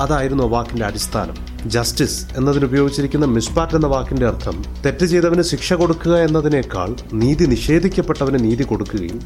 അതായിരുന്നു 0.00 0.44
വാക്കിന്റെ 0.44 0.84
അടിസ്ഥാനം. 0.84 1.34
ജസ്റ്റിസ് 1.70 2.26
എന്നതിനുപയോഗിച്ചിരിക്കുന്ന 2.36 3.26
മിസ്പാറ്റ് 3.26 3.74
എന്ന 3.74 3.86
വാക്കിന്റെ 3.86 4.26
അർത്ഥം 4.26 4.64
തെറ്റ് 4.86 5.06
ചെയ്തവന് 5.06 5.42
ശിക്ഷ 5.42 5.72
കൊടുക്കുക 5.72 6.16
എന്നതിനേക്കാൾ 6.16 6.96
നീതി 7.12 7.44
നിഷേധിക്കപ്പെട്ടവന് 7.44 8.44
നീതി 8.44 8.62
കൊടുക്കുകയും 8.62 9.20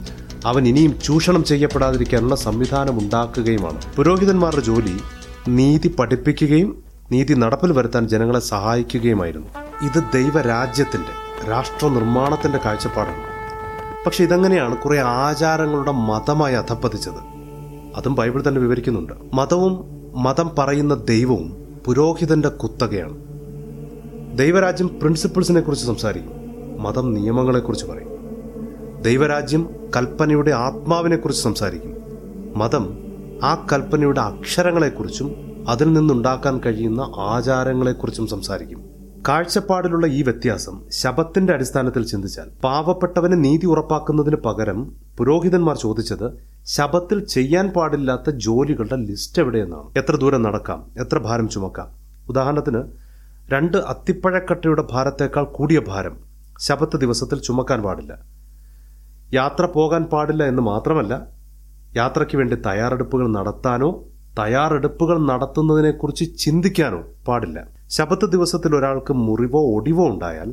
അവൻ 0.47 0.69
ഇനിയും 0.69 1.01
ചൂഷണം 1.05 1.45
ചെയ്യപ്പെടാതിരിക്കാനുള്ള 1.45 2.37
സംവിധാനം 2.37 2.99
ഉണ്ടാക്കുകയുമാണ്. 2.99 3.97
പുരോഹിതന്മാരുടെ 3.97 4.61
ജോലി 4.61 5.01
നീതി 5.49 5.89
പഠിപ്പിക്കുകയും 5.89 6.83
നീതി 7.13 7.35
നടപ്പിൽ 7.35 7.73
വരുത്താൻ 7.73 8.09
ജനങ്ങളെ 8.09 8.41
സഹായിക്കുകയുമായിരുന്നു. 8.41 9.47
ഇത് 9.83 10.03
ദൈവരാജ്യത്തിന്റെ 10.15 11.47
രാഷ്ട്ര 11.51 11.89
നിർമ്മാണത്തിന്റെ 11.89 12.59
കാഴ്ചപ്പാടാണ്. 12.65 13.23
പക്ഷെ 14.07 14.25
ഇതങ്ങനെയാണ് 14.25 14.77
കുറെ 14.77 15.01
ആചാരങ്ങളുടെ 15.01 15.91
മതമായി 15.91 16.55
അധപ്പതിച്ചത്. 16.55 17.30
അതും 17.97 18.15
ബൈബിൾ 18.15 18.43
തന്നെ 18.49 18.61
വിവരിക്കുന്നുണ്ട്. 18.61 19.13
മതവും 19.35 19.85
മതം 20.23 20.51
പറയുന്ന 20.59 20.95
ദൈവവും 20.95 21.65
പുരോഹിതന്റെ 21.85 22.49
കുത്തകയാണ്. 22.49 23.17
ദൈവരാജ്യം 24.39 24.89
പ്രിൻസിപ്പിൾസിനെ 24.89 25.61
കുറിച്ച് 25.61 25.87
സംസാരിക്കും. 25.87 26.33
മതം 26.83 27.15
നിയമങ്ങളെക്കുറിച്ച് 27.15 27.87
പറയും. 27.87 28.11
ദൈവരാജ്യം 29.03 29.71
കൽപ്പനയുടെ 29.97 30.51
ആത്മാവിനെക്കുറിച്ച് 30.51 31.43
സംസാരിക്കും. 31.43 31.95
മതം 32.57 32.99
ആ 33.43 33.67
കൽപ്പനയുടെ 33.73 34.21
അക്ഷരങ്ങളെക്കുറിച്ചും 34.21 35.35
അതിൽ 35.69 35.93
നിന്നുണ്ടാക്കാൻ 35.93 36.61
കഴിയുന്ന 36.67 37.01
ആചാരങ്ങളെക്കുറിച്ചും 37.17 38.27
സംസാരിക്കും. 38.27 38.85
കാഴ്ചപ്പാടിലുള്ള 39.29 40.07
ഈ 40.07 40.23
വ്യത്യാസം 40.23 40.81
ശബത്തിന്റെ 40.91 41.53
അടിസ്ഥാനത്തിൽ 41.53 42.07
ചിന്തിച്ചാൽ 42.07 42.45
പാവപ്പെട്ടവന് 42.65 43.45
നീതി 43.45 43.67
ഉറപ്പാക്കുന്നതിന് 43.67 44.37
പകരം 44.37 44.93
പുരോഹിതന്മാർ 45.19 45.77
ചോദിച്ചത് 45.77 46.50
ശബത്തിൽ 46.67 47.25
ചെയ്യാൻ 47.25 47.69
പാടില്ലാത്ത 47.69 48.31
ജോലികളുടെ 48.31 48.97
ലിസ്റ്റ് 48.97 49.43
എവിടെയെന്നാണ്? 49.43 49.99
എത്ര 49.99 50.17
ദൂരം 50.17 50.43
നടക്കാം? 50.43 50.91
എത്ര 50.99 51.19
ഭാരം 51.19 51.49
ചുമക്കാം? 51.49 51.89
ഉദാഹരണത്തിന് 52.29 52.83
രണ്ട് 53.53 53.77
അത്തിപ്പഴക്കട്ടയുടെ 53.77 54.85
ഭാരത്തേക്കാൾ 54.91 55.45
കൂടിയ 55.45 55.81
ഭാരം 55.89 56.17
ശബത്ത് 56.61 56.97
ദിവസത്തിൽ 56.97 57.39
ചുമക്കാൻ 57.39 57.83
പാടില്ല. 57.83 58.19
യാത്ര 59.35 59.65
പോകാൻ 59.67 60.05
പാടില്ല 60.05 60.45
എന്ന് 60.45 60.63
മാത്രമല്ല 60.63 61.27
യാത്രയ്ക്ക് 61.97 62.37
വേണ്ടി 62.37 62.57
തയ്യാറെടുപ്പുകൾ 62.57 63.29
നടത്താനോ 63.29 64.05
തയ്യാറെടുപ്പുകൾ 64.39 65.27
നടത്തുന്നതിനെക്കുറിച്ച് 65.27 66.39
ചിന്തിക്കാനോ 66.39 67.03
പാടില്ല. 67.29 67.67
ശബത്ത് 67.89 68.27
ദിവസത്തിൽ 68.27 68.77
ഒരാൾക്ക് 68.77 69.13
മുറിവോ 69.13 69.77
ഒടിവോ 69.77 70.09
ഉണ്ടായാൽ 70.09 70.53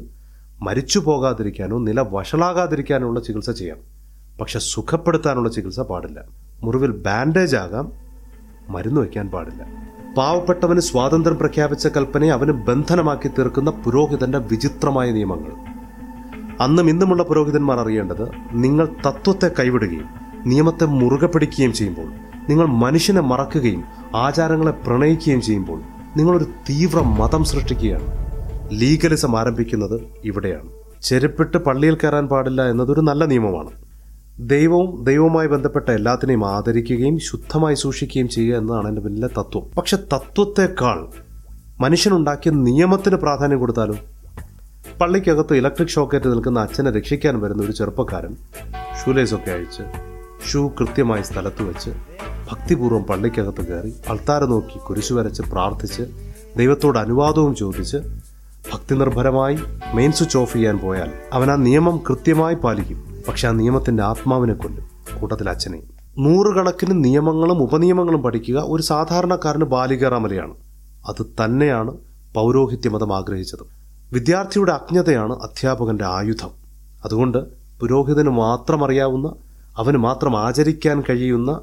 മരിച്ചു 0.61 0.99
പോകാതിരിക്കാനോ 0.99 1.79
നില 1.79 2.01
വഷളാകാതിരിക്കാനോ 2.01 3.07
ഉള്ള 3.07 3.19
ചികിത്സ 3.19 3.49
ചെയ്യാം. 3.49 3.96
പക്ഷെ 4.41 4.59
സുഖപ്പെടുത്താനുള്ള 4.59 5.49
ചികിത്സ 5.49 5.79
പാടില്ല. 5.79 6.23
മുറിവിൽ 6.63 6.91
ബാൻഡേജ് 6.91 7.55
ആകാം 7.55 7.91
മരുന്ന് 8.69 9.01
വയ്ക്കാൻ 9.01 9.27
പാടില്ല. 9.27 9.65
പാവപ്പെട്ടവന് 10.17 10.79
സ്വാതന്ത്ര്യം 10.79 11.37
പ്രഖ്യാപിച്ച 11.37 11.87
കൽപ്പനയെ 11.87 12.29
അവന് 12.29 12.51
ബന്ധനമാക്കി 12.51 13.27
തീർക്കുന്ന 13.27 13.71
പുരോഹിതന്റെ 13.71 14.37
വിചിത്രമായ 14.37 15.11
നിയമങ്ങൾ. 15.11 15.51
അന്നും 16.61 16.89
ഇന്നുമുള്ള 16.89 17.23
പുരോഹിതന്മാർ 17.23 17.79
അറിയേണ്ടത് 17.79 18.31
നിങ്ങൾ 18.51 18.87
തത്വത്തെ 19.05 19.51
കൈവിടുകയും 19.59 20.05
നിയമത്തെ 20.45 20.85
മുറുകെ 20.85 21.25
പിടിക്കുകയും 21.25 21.73
ചെയ്യുമ്പോൾ 21.73 22.07
നിങ്ങൾ 22.49 22.65
മനുഷ്യനെ 22.65 23.21
മറക്കുകയും 23.21 23.83
ആചാരങ്ങളെ 24.15 24.71
പ്രണയിക്കുകയും 24.71 25.41
ചെയ്യുമ്പോൾ 25.41 25.81
നിങ്ങളൊരു 26.17 26.43
തീവ്ര 26.43 26.99
മതം 26.99 27.43
സൃഷ്ടിക്കുകയാണ്. 27.43 28.07
ലീഗലിസം 28.71 29.39
ആരംഭിക്കുന്നത് 29.39 30.01
ഇവിടെയാണ്. 30.23 30.69
ചെരുപ്പിട്ട് 31.01 31.57
പള്ളിയിൽ 31.57 31.95
കയറാൻ 31.95 32.27
പാടില്ല 32.27 32.69
എന്നതൊരു 32.69 33.01
നല്ല 33.01 33.25
നിയമമാണ്. 33.25 33.86
ദൈവവും 34.39 35.03
ദൈവവുമായി 35.03 35.47
ബന്ധപ്പെട്ട 35.47 35.89
എല്ലാത്തിനെയും 35.89 36.45
ആദരിക്കുകയും 36.45 37.19
ശുദ്ധമായി 37.19 37.75
സൂക്ഷിക്കുകയും 37.75 38.29
ചെയ്യുക 38.29 38.57
എന്നതാണ് 38.57 38.87
എന്റെ 38.87 39.01
വലിയ 39.01 39.27
തത്വം. 39.27 39.71
പക്ഷെ 39.77 39.97
തത്വത്തെക്കാൾ 39.97 41.07
മനുഷ്യനുണ്ടാക്കിയ 41.81 42.51
നിയമത്തിന് 42.51 43.15
പ്രാധാന്യം 43.15 43.59
കൊടുത്താലും 43.59 43.97
പള്ളിക്കകത്ത് 45.01 45.53
ഇലക്ട്രിക് 45.53 45.87
ഷോക്കേറ്റ് 45.87 46.27
നിൽക്കുന്ന 46.27 46.59
അച്ഛനെ 46.59 46.91
രക്ഷിക്കാൻ 46.91 47.41
വരുന്ന 47.41 47.63
ഒരു 47.63 47.71
ചെറുപ്പക്കാരൻ 47.71 48.35
ഷൂലേസൊക്കെ 48.99 49.51
അഴിച്ച് 49.51 49.83
ഷൂ 50.47 50.67
കൃത്യമായി 50.67 51.21
സ്ഥലത്ത് 51.21 51.63
വെച്ച് 51.69 51.89
ഭക്തിപൂർവം 52.51 53.03
പള്ളിക്കകത്ത് 53.03 53.67
കയറി 53.67 53.93
അൾത്താര 54.09 54.43
നോക്കി 54.43 54.79
കുരിശു 54.79 55.13
വരച്ച് 55.13 55.41
പ്രാർത്ഥിച്ച് 55.41 56.03
ദൈവത്തോട് 56.57 56.99
അനുവാദവും 56.99 57.55
ചോദിച്ച് 57.55 57.97
ഭക്തി 58.73 58.95
നിർഭരമായി 58.95 59.57
മെയിൻ 59.93 60.11
സ്വിച്ച് 60.11 60.37
ഓഫ് 60.37 60.53
ചെയ്യാൻ 60.53 60.77
പോയാൽ 60.77 61.09
അവൻ 61.33 61.51
ആ 61.51 61.55
നിയമം 61.55 61.97
കൃത്യമായി 62.09 62.55
പാലിക്കും. 62.55 63.06
പക്ഷെ 63.27 63.47
ആ 63.47 63.51
നിയമത്തിന്റെ 63.51 64.03
ആത്മാവിനെ 64.03 64.53
കൊല്ലും. 64.53 64.89
കൂട്ടത്തിൽ 65.19 65.49
അച്ഛനെ. 65.49 65.83
നൂറുകണക്കിന് 66.17 67.03
നിയമങ്ങളും 67.05 67.63
ഉപനിയമങ്ങളും 67.63 68.23
പഠിക്കുക 68.23 68.63
ഒരു 68.65 68.81
സാധാരണക്കാരന് 68.81 69.63
ബാലികേറാമലയാണ് 69.63 70.53
അത് 71.07 71.25
തന്നെയാണ് 71.25 71.91
പൗരോഹിത്യ 72.33 72.89
മതം 72.89 73.15
ആഗ്രഹിച്ചത്. 73.15 73.65
വിദ്യാർത്ഥിയുടെ 74.13 74.71
അജ്ഞതയാണ് 74.71 75.33
അധ്യാപകന്റെ 75.33 76.05
ആയുധം. 76.05 76.49
അതുകൊണ്ട് 77.05 77.37
പുരോഹിതന് 77.79 78.29
മാത്രം 78.29 78.85
അറിയാവുന്ന 78.85 79.33
അവന് 79.77 79.97
മാത്രം 79.97 80.37
ആചരിക്കാൻ 80.37 81.03
കഴിയുന്ന 81.09 81.61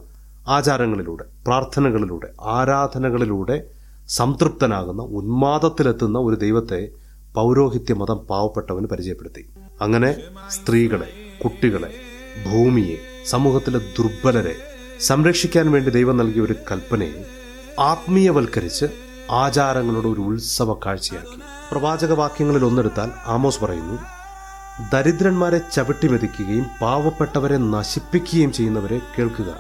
ആചാരങ്ങളിലൂടെ 0.48 1.24
പ്രാർത്ഥനകളിലൂടെ 1.46 2.28
ആരാധനകളിലൂടെ 2.42 3.64
സംതൃപ്തനാകുന്ന 4.08 5.02
ഉന്മാദത്തിലെത്തുന്ന 5.02 6.18
ഒരു 6.18 6.36
ദൈവത്തെ 6.36 6.88
പൗരോഹിത്യ 7.34 7.94
മതം 7.94 8.16
പാവപ്പെട്ടവന് 8.16 8.86
പരിചയപ്പെടുത്തി. 8.86 9.50
അങ്ങനെ 9.80 10.16
സ്ത്രീകളെ 10.50 11.23
കുട്ടികളെ 11.44 11.94
ഭൂമിയെ 12.46 12.96
സമൂഹത്തിലെ 13.26 13.78
ദുർബലരെ 13.78 14.56
സംരക്ഷിക്കാൻ 15.00 15.70
വേണ്ടി 15.70 15.90
ദൈവം 15.90 16.16
നൽകിയ 16.16 16.42
ഒരു 16.42 16.54
കൽപ്പനയെ 16.70 17.24
ആത്മീയവൽക്കരിച്ച് 17.80 18.86
ആചാരങ്ങളുടെ 19.30 20.08
ഒരു 20.08 20.20
ഉത്സവ 20.20 20.74
കാഴ്ചയാക്കി 20.74 21.40
പ്രവാചക 21.70 22.12
വാക്യങ്ങളിൽ 22.12 22.64
ഒന്നെടുത്താൽ 22.64 23.10
ആമോസ് 23.26 23.60
പറയുന്നു 23.64 23.98
ദരിദ്രന്മാരെ 24.92 25.60
ചവിട്ടി 25.72 26.08
മെതിക്കുകയും 26.08 26.66
പാവപ്പെട്ടവരെ 26.82 27.56
നശിപ്പിക്കുകയും 27.56 28.52
ചെയ്യുന്നവരെ 28.52 29.00
കേൾക്കുക. 29.18 29.56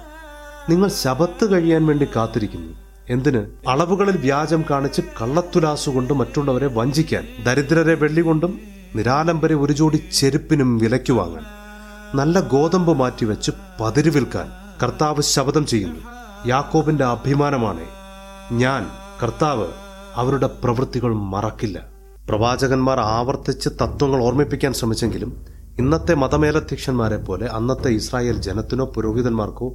നിങ്ങൾ 0.70 0.88
ശബത്ത് 0.88 1.50
കഴിയാൻ 1.52 1.86
വേണ്ടി 1.86 2.06
കാത്തിരിക്കുന്നു. 2.16 2.72
എന്തിന്? 3.10 3.46
അളവുകളിൽ 3.68 4.16
വ്യാജം 4.16 4.64
കാണിച്ച് 4.70 5.00
കള്ളത്തുലാസുകൊണ്ട് 5.22 6.12
മറ്റുള്ളവരെ 6.12 6.66
വഞ്ചിക്കാൻ 6.66 7.28
ദരിദ്രരെ 7.46 7.94
വെള്ളികൊണ്ടും 7.94 8.60
നിരാലംബരെ 8.94 9.54
ഒരു 9.54 9.72
ജോടി 9.72 9.96
ചെരുപ്പിനും 10.12 10.78
വിലയ്ക്ക് 10.78 11.12
വാങ്ങാൻ. 11.12 11.63
നല്ല 12.14 12.40
ഗോതമ്പ് 12.40 12.98
മാറ്റിവെച്ച് 12.98 13.50
പതിര് 13.80 14.10
വിൽക്കാൻ 14.10 14.46
കർത്താവ് 14.82 15.22
ശപഥം 15.22 15.66
ചെയ്യുന്നു. 15.66 16.00
യാക്കോബിന്റെ 16.46 17.04
അഭിമാനമാണ്. 17.04 17.80
ഞാൻ 18.52 18.86
കർത്താവ് 19.22 19.66
അവരുടെ 20.14 20.46
പ്രവൃത്തികൾ 20.46 21.14
മറക്കില്ല. 21.14 21.82
പ്രവാചകന്മാർ 22.28 23.00
ആവർത്തിച്ച് 23.00 23.68
തത്വങ്ങൾ 23.68 24.24
ഓർമ്മിപ്പിക്കാൻ 24.24 24.72
ശ്രമിച്ചെങ്കിലും 24.72 25.46
ഇന്നത്തെ 25.78 26.14
മതമേലധ്യക്ഷന്മാരെ 26.14 27.16
പോലെ 27.16 27.46
അന്നത്തെ 27.46 27.88
ഇസ്രായേൽ 27.88 28.36
ജനത്തിനോ 28.36 28.84
പുരോഹിതന്മാർക്കോ 28.84 29.74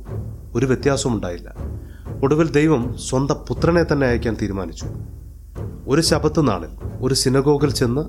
ഒരു 0.55 0.65
വ്യത്യാസവും 0.65 1.13
ഉണ്ടായില്ല 1.13 1.53
ഒടുവിൽ 2.23 2.51
ദൈവം 2.51 2.97
സ്വന്തം 2.97 3.35
പുത്രനെ 3.35 3.83
തന്നെ 3.83 4.07
അയക്കാൻ 4.07 4.37
തീരുമാനിച്ചു. 4.41 4.85
ഒരു 5.87 6.01
ശബത്ത് 6.01 6.47
നാളിൽ 6.47 6.69
ഒരു 7.01 7.13
സിനഗോഗിൽ 7.13 7.73
ചെന്ന് 7.73 8.01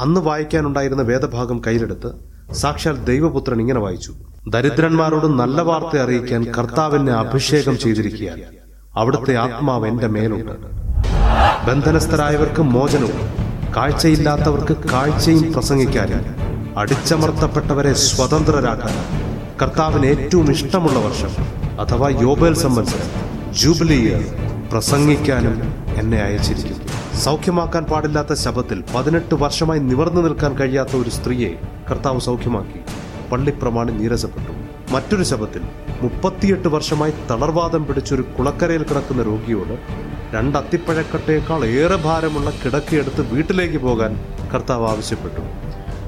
അന്ന് 0.00 0.20
വായിക്കാനുണ്ടായിരുന്ന 0.20 1.02
വേദഭാഗം 1.02 1.62
കയ്യിലെടുത്ത് 1.66 2.29
സാക്ഷാൽ 2.54 3.04
ദൈവപുത്രൻ 3.04 3.60
ഇങ്ങനെ 3.60 3.80
വായിച്ചു. 3.80 4.12
ദരിദ്രന്മാരോട് 4.48 5.26
നല്ല 5.26 5.62
വാർത്ത 5.62 5.98
അറിയിക്കാൻ 5.98 6.44
കർത്താവിനെ 6.58 7.12
അഭിഷേകം 7.12 7.78
ചെയ്തിരിക്കുക 7.78 8.30
അവിടുത്തെ 8.96 9.36
ആത്മാവ് 9.36 9.86
എന്റെ 9.86 10.06
മേലുണ്ട്. 10.06 10.52
ബന്ധനസ്ഥരായവർക്ക് 11.66 12.62
മോചനവും 12.62 13.20
കാഴ്ചയില്ലാത്തവർക്ക് 13.76 14.76
കാഴ്ചയും 14.92 15.52
പ്രസംഗിക്കാനും 15.52 16.24
അടിച്ചമർത്തപ്പെട്ടവരെ 16.78 17.92
സ്വതന്ത്രരാക്കാൻ 17.92 18.94
കർത്താവിന് 19.62 20.06
ഏറ്റവും 20.06 20.50
ഇഷ്ടമുള്ള 20.50 20.98
വർഷം 20.98 21.32
അഥവാ 21.80 22.08
യോബേൽ 22.08 22.54
സംബന്ധിച്ച് 22.54 23.08
ജൂബിലി 23.60 23.98
ഇയർ 24.06 24.24
പ്രസംഗിക്കാനും 24.72 25.62
എന്നെ 25.98 26.18
അയച്ചിരിക്കുന്നു. 26.22 26.84
സൗഖ്യമാക്കാൻ 27.24 27.84
പാടില്ലാത്ത 27.84 28.32
ശബത്തിൽ 28.32 28.84
പതിനെട്ട് 28.94 29.34
വർഷമായി 29.34 29.80
നിവർന്നു 29.80 30.20
നിൽക്കാൻ 30.20 30.54
കഴിയാത്ത 30.54 30.96
ഒരു 30.96 31.10
സ്ത്രീയെ 31.10 31.58
കർത്താവ് 31.90 32.20
സൗഖ്യമാക്കി. 32.20 32.80
പള്ളിപ്രമാണി 33.32 33.92
നീരസപ്പെട്ടു. 33.92 34.52
മറ്റൊരു 34.92 35.22
ശബത്തിൽ 35.22 35.62
മുപ്പത്തിയെട്ട് 36.02 36.68
വർഷമായി 36.68 37.12
തളർവാദം 37.30 37.86
പിടിച്ചൊരു 37.86 38.22
കുളക്കരയിൽ 38.22 38.82
കിടക്കുന്ന 38.82 39.22
രോഗിയോട് 39.22 39.78
രണ്ട് 40.34 40.58
അത്തിപ്പഴക്കട്ടയേക്കാൾ 40.58 41.64
ഏറെ 41.64 41.96
ഭാരമുള്ള 41.96 42.50
കിടക്കയെടുത്ത് 42.50 43.34
വീട്ടിലേക്ക് 43.34 43.78
പോകാൻ 43.78 44.12
കർത്താവ് 44.54 44.86
ആവശ്യപ്പെട്ടു. 44.88 45.42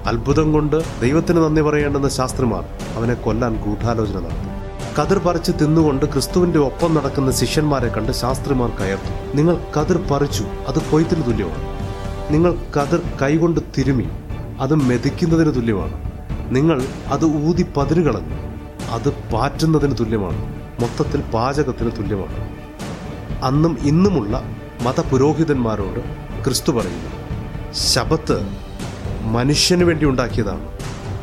അത്ഭുതം 0.08 0.52
കൊണ്ട് 0.52 1.00
ദൈവത്തിന് 1.00 1.36
നന്ദി 1.36 1.62
പറയേണ്ടെന്ന 1.62 2.08
ശാസ്ത്രിമാർ 2.08 2.64
അവനെ 2.96 3.14
കൊല്ലാൻ 3.14 3.56
ഗൂഢാലോചന 3.56 4.20
നടത്തി. 4.20 4.52
കതിർ 5.00 5.18
പറിച്ച് 5.18 5.52
തിന്നുകൊണ്ട് 5.60 6.06
ക്രിസ്തുവിന്റെ 6.06 6.58
ഒപ്പം 6.58 6.94
നടക്കുന്ന 6.94 7.30
ശിഷ്യന്മാരെ 7.30 7.88
കണ്ട് 7.88 8.12
ശാസ്ത്രിമാർ 8.12 8.70
കയർത്തു. 8.80 9.36
നിങ്ങൾ 9.36 9.58
കതിർ 9.76 9.96
പറിച്ചു 10.10 10.42
അത് 10.42 10.78
കൊയ്ത്തിന് 10.92 11.26
തുല്യമാണ്. 11.26 11.64
നിങ്ങൾ 12.32 12.54
കതിർ 12.76 13.02
കൈകൊണ്ട് 13.22 13.60
തിരുമി 13.78 14.08
അത് 14.61 14.75
മെതിക്കുന്നതിന് 14.75 15.54
തുല്യമാണ്. 15.54 16.12
നിങ്ങൾ 16.56 16.82
അത് 17.06 17.25
ഊതി 17.25 17.66
പതിരുകളഞ്ഞു. 17.76 18.37
അത് 18.90 19.09
പാറ്റുന്നതിന് 19.09 19.94
തുല്യമാണ്. 20.00 20.62
മൊത്തത്തിൽ 20.82 21.21
പാചകത്തിന് 21.21 21.90
തുല്യമാണ്. 21.90 22.62
അന്നും 23.44 23.78
ഇന്നുമുള്ള 23.82 24.42
മതപുരോഹിതന്മാരോട് 24.82 26.00
ക്രിസ്തു 26.44 26.73
പറയുന്നു 26.73 27.11
ശബത്ത് 27.73 28.47
മനുഷ്യന് 29.23 29.85
വേണ്ടി 29.85 30.06
ഉണ്ടാക്കിയതാണ്. 30.06 30.68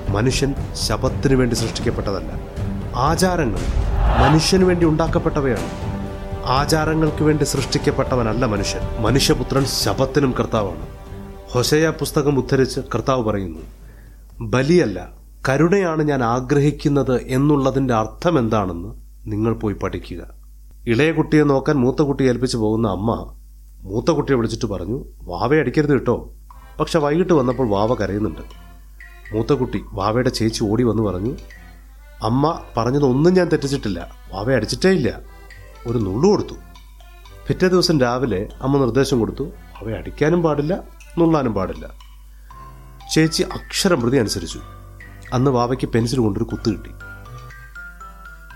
മനുഷ്യൻ 0.09 0.55
ശബത്തിന് 0.73 1.35
വേണ്ടി 1.35 1.55
സൃഷ്ടിക്കപ്പെട്ടതല്ല. 1.55 2.31
ആചാരങ്ങൾ 2.95 3.59
മനുഷ്യന് 4.19 4.63
വേണ്ടി 4.63 4.85
ഉണ്ടാക്കപ്പെട്ടവയാണ്. 4.85 5.89
ആചാരങ്ങൾക്ക് 6.45 7.23
വേണ്ടി 7.23 7.43
സൃഷ്ടിക്കപ്പെട്ടവനല്ല 7.43 8.45
മനുഷ്യൻ. 8.45 9.03
മനുഷ്യപുത്രൻ 9.03 9.65
ശബത്തിനും 9.65 10.33
കർത്താവാണ്. 10.39 10.98
ഹൊസയ 11.51 11.89
പുസ്തകം 11.89 12.37
ഉദ്ധരിച്ച് 12.37 12.79
കർത്താവ് 12.95 13.23
പറയുന്നു 13.23 13.61
ബലിയല്ല 14.41 15.13
കരുണയാണ് 15.49 16.03
ഞാൻ 16.03 16.23
ആഗ്രഹിക്കുന്നത് 16.23 17.23
എന്നുള്ളതിന്റെ 17.23 17.93
അർത്ഥം 17.93 18.39
എന്താണെന്ന് 18.39 18.89
നിങ്ങൾ 19.31 19.53
പോയി 19.53 19.73
പഠിക്കുക. 19.73 20.21
ഇളയ 20.87 21.11
കുട്ടിയെ 21.11 21.43
നോക്കാൻ 21.43 21.75
മൂത്ത 21.75 22.01
കുട്ടി 22.01 22.23
ഏൽപ്പിച്ചു 22.23 22.57
പോകുന്ന 22.57 22.87
അമ്മ 22.87 23.35
മൂത്ത 23.81 24.11
കുട്ടിയെ 24.11 24.35
വിളിച്ചിട്ട് 24.35 24.65
പറഞ്ഞു 24.65 25.05
വാവയെ 25.21 25.59
അടിക്കരുത് 25.59 25.91
കേട്ടോ. 25.91 26.33
പക്ഷെ 26.79 26.99
വൈകിട്ട് 26.99 27.33
വന്നപ്പോൾ 27.33 27.69
വാവ 27.69 27.93
കരയുന്നുണ്ട്. 27.93 28.41
മൂത്ത 29.33 29.53
കുട്ടി 29.53 29.81
വാവയുടെ 29.93 30.29
ചേച്ചി 30.29 30.63
ഓടി 30.63 30.83
വന്ന് 30.83 31.03
പറഞ്ഞു 31.03 31.35
അമ്മ 32.23 32.61
പറഞ്ഞതൊന്നും 32.77 33.33
ഞാൻ 33.33 33.47
തെറ്റിച്ചിട്ടില്ല 33.47 34.11
വാവയെ 34.33 34.55
അടിച്ചിട്ടേ 34.55 34.89
ഇല്ല. 34.89 35.19
ഒരു 35.87 35.97
നുള്ളു 35.97 36.29
കൊടുത്തു. 36.29 36.53
പിറ്റേ 37.47 37.67
ദിവസം 37.67 37.99
രാവിലെ 37.99 38.49
അമ്മ 38.61 38.77
നിർദ്ദേശം 38.77 39.19
കൊടുത്തു 39.19 39.43
അവയെ 39.81 39.95
അടിക്കാനും 39.95 40.43
പാടില്ല 40.43 40.98
നുള്ളാനും 41.17 41.53
പാടില്ല. 41.53 41.89
ചേച്ചി 43.13 43.43
അക്ഷരം 43.43 44.01
പ്രതി 44.01 44.17
അനുസരിച്ചു. 44.17 44.59
അന്ന് 45.33 45.51
വാവയ്ക്ക് 45.51 45.89
പെൻസിൽ 45.89 46.19
കൊണ്ടൊരു 46.19 46.43
കുത്ത് 46.43 46.69
കിട്ടി. 46.69 46.89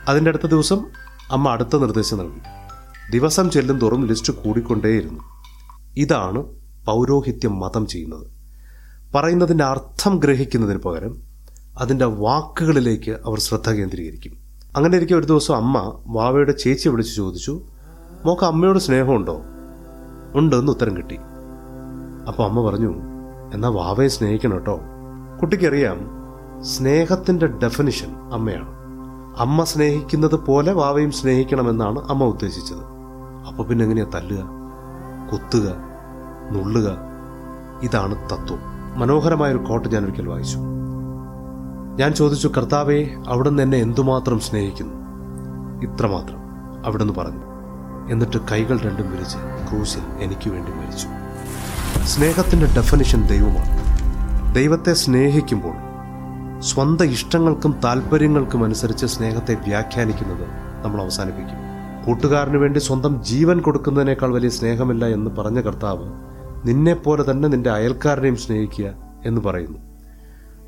അതിന്റെ 0.08 0.30
അടുത്ത 0.30 0.48
ദിവസം 0.48 0.86
അമ്മ 1.32 1.50
അടുത്ത 1.50 1.76
നിർദ്ദേശം 1.76 2.18
നൽകി. 2.18 2.40
ദിവസം 3.12 3.52
ചെല്ലും 3.52 3.80
തോറും 3.80 4.06
ലിസ്റ്റ് 4.06 4.34
കൂടിക്കൊണ്ടേയിരുന്നു. 4.34 5.22
ഇതാണ് 5.98 6.46
പൗരോഹിത്യം 6.86 7.60
മതം 7.60 7.88
ചെയ്യുന്നത്. 7.88 8.28
പറയുന്നതിന്റെ 9.16 9.64
അർത്ഥം 9.64 10.20
ഗ്രഹിക്കുന്നതിന് 10.20 10.78
പകരം 10.78 11.18
അതിന്റെ 11.80 12.06
വാക്കുകളിലേക്ക് 12.06 13.12
അവർ 13.12 13.40
ശ്രദ്ധ 13.40 13.70
കേന്ദ്രീകരിക്കും. 13.70 14.38
അങ്ങനെ 14.78 14.98
ഇരിക്കെ 14.98 15.16
ഒരു 15.16 15.26
ദിവസം 15.26 15.56
അമ്മ 15.56 16.04
വാവയുടെ 16.08 16.52
ചേച്ചിയെ 16.52 16.92
വിളിച്ച് 16.92 17.16
ചോദിച്ചു 17.16 17.68
മോക്ക് 18.26 18.44
അമ്മയോട് 18.44 18.80
സ്നേഹമുണ്ടോ? 18.80 19.42
ഉണ്ട് 20.36 20.56
എന്ന് 20.56 20.72
ഉത്തരം 20.72 20.98
കിട്ടി. 20.98 21.18
അപ്പോൾ 22.28 22.44
അമ്മ 22.44 22.70
പറഞ്ഞു 22.70 22.96
എന്നാൽ 23.54 23.70
വാവയെ 23.70 24.08
സ്നേഹിക്കണം 24.08 24.54
കേട്ടോ. 24.54 24.80
കുട്ടിക്കറിയാം 25.42 25.98
സ്നേഹത്തിന്റെ 26.62 27.48
ഡെഫിനിഷൻ 27.48 28.16
അമ്മയാണ്. 28.34 28.68
അമ്മ 29.38 29.64
സ്നേഹിക്കുന്നത് 29.64 30.36
പോലെ 30.36 30.74
വാവയും 30.74 31.12
സ്നേഹിക്കണമെന്നാണ് 31.12 32.00
അമ്മ 32.10 32.24
ഉദ്ദേശിച്ചത്. 32.24 32.84
അപ്പോൾ 33.48 33.64
പിന്നെ 33.64 33.86
എങ്ങനെയാ 33.86 34.06
തല്ലുക 34.16 34.44
കുത്തുക 35.32 35.76
നുള്ളുക? 36.52 36.98
ഇതാണ് 37.82 38.16
തത്വം. 38.16 38.60
മനോഹരമായൊരു 39.00 39.58
കോട്ട് 39.58 39.88
ഞാൻ 39.88 40.04
ഒരിക്കൽ 40.04 40.30
വായിച്ചു. 40.30 40.58
ഞാൻ 42.00 42.14
ചോദിച്ചു 42.14 42.48
കർത്താവെ 42.48 43.16
അവിടുന്ന് 43.28 43.64
എന്നെ 43.64 43.78
എന്തുമാത്രം 43.78 44.40
സ്നേഹിക്കുന്നു? 44.40 44.94
ഇത്രമാത്രം 45.88 46.38
അവിടുന്ന് 46.86 47.14
പറഞ്ഞു. 47.14 47.44
എന്നിട്ട് 48.12 48.38
കൈകൾ 48.52 48.80
രണ്ടും 48.80 49.12
വിരിച്ച് 49.12 49.38
ക്രൂശിൽ 49.38 50.02
എനിക്ക് 50.20 50.50
വേണ്ടി 50.50 50.72
മരിച്ചു. 50.72 51.08
സ്നേഹത്തിന്റെ 52.08 52.66
ഡെഫനിഷൻ 52.66 53.28
ദൈവമാണ്. 53.28 53.70
ദൈവത്തെ 54.56 54.94
സ്നേഹിക്കുമ്പോൾ 54.94 55.76
സ്വന്തം 56.60 57.06
ഇഷ്ടങ്ങൾക്കും 57.06 57.80
താല്പര്യങ്ങൾക്കും 57.84 58.64
അനുസരിച്ച് 58.64 59.06
സ്നേഹത്തെ 59.06 59.54
വ്യാഖ്യാനിക്കുന്നത് 59.54 60.48
നമ്മൾ 60.86 61.02
അവസാനിപ്പിക്കും. 61.02 61.56
കൂട്ടുകാരന് 62.08 62.58
വേണ്ടി 62.58 62.80
സ്വന്തം 62.80 63.24
ജീവൻ 63.24 63.62
കൊടുക്കുന്നതിനേക്കാൾ 63.62 64.34
വലിയ 64.34 64.50
സ്നേഹമില്ല 64.50 65.06
എന്ന് 65.06 65.32
പറഞ്ഞ 65.32 65.62
കർത്താവ് 65.62 66.12
നിന്നെപ്പോലെ 66.66 67.32
തന്നെ 67.32 67.50
നിന്റെ 67.50 67.70
അയൽക്കാരനെയും 67.70 68.36
സ്നേഹിക്കുക 68.36 68.94
എന്ന് 69.26 69.42
പറയുന്നു. 69.42 69.80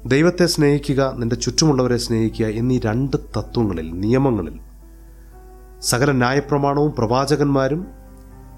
ദൈവത്തെ 0.06 0.46
സ്നേഹിക്കുക 0.46 1.14
നിന്റെ 1.18 1.36
ചുറ്റുമുള്ളവരെ 1.36 1.98
സ്നേഹിക്കുക 1.98 2.46
എന്നീ 2.46 2.80
രണ്ട് 2.86 3.18
തത്വങ്ങളിൽ 3.38 4.00
നിയമങ്ങളിൽ 4.00 4.60
സകല 5.82 6.12
ന്യായപ്രമാണവും 6.12 6.94
പ്രവാചകന്മാരും 6.98 8.05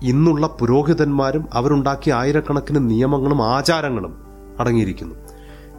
ഇന്നുള്ള 0.01 0.47
പുരോഹിതന്മാരും 0.47 1.47
അവരുണ്ടാക്കിയ 1.53 2.13
ആയിരക്കണക്കിന് 2.13 2.89
നിയമങ്ങളും 2.89 3.43
ആചാരങ്ങളും 3.43 4.17
അടങ്ങിയിരിക്കുന്നു. 4.59 5.15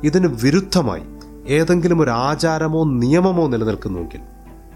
ഇതിന് 0.04 0.26
വിരുദ്ധമായി 0.42 1.02
ഏതെങ്കിലും 1.46 2.00
ഒരു 2.00 2.10
ആചാരമോ 2.10 2.84
നിയമമോ 2.84 3.46
നിലനിൽക്കുന്നുവെങ്കിൽ 3.46 4.20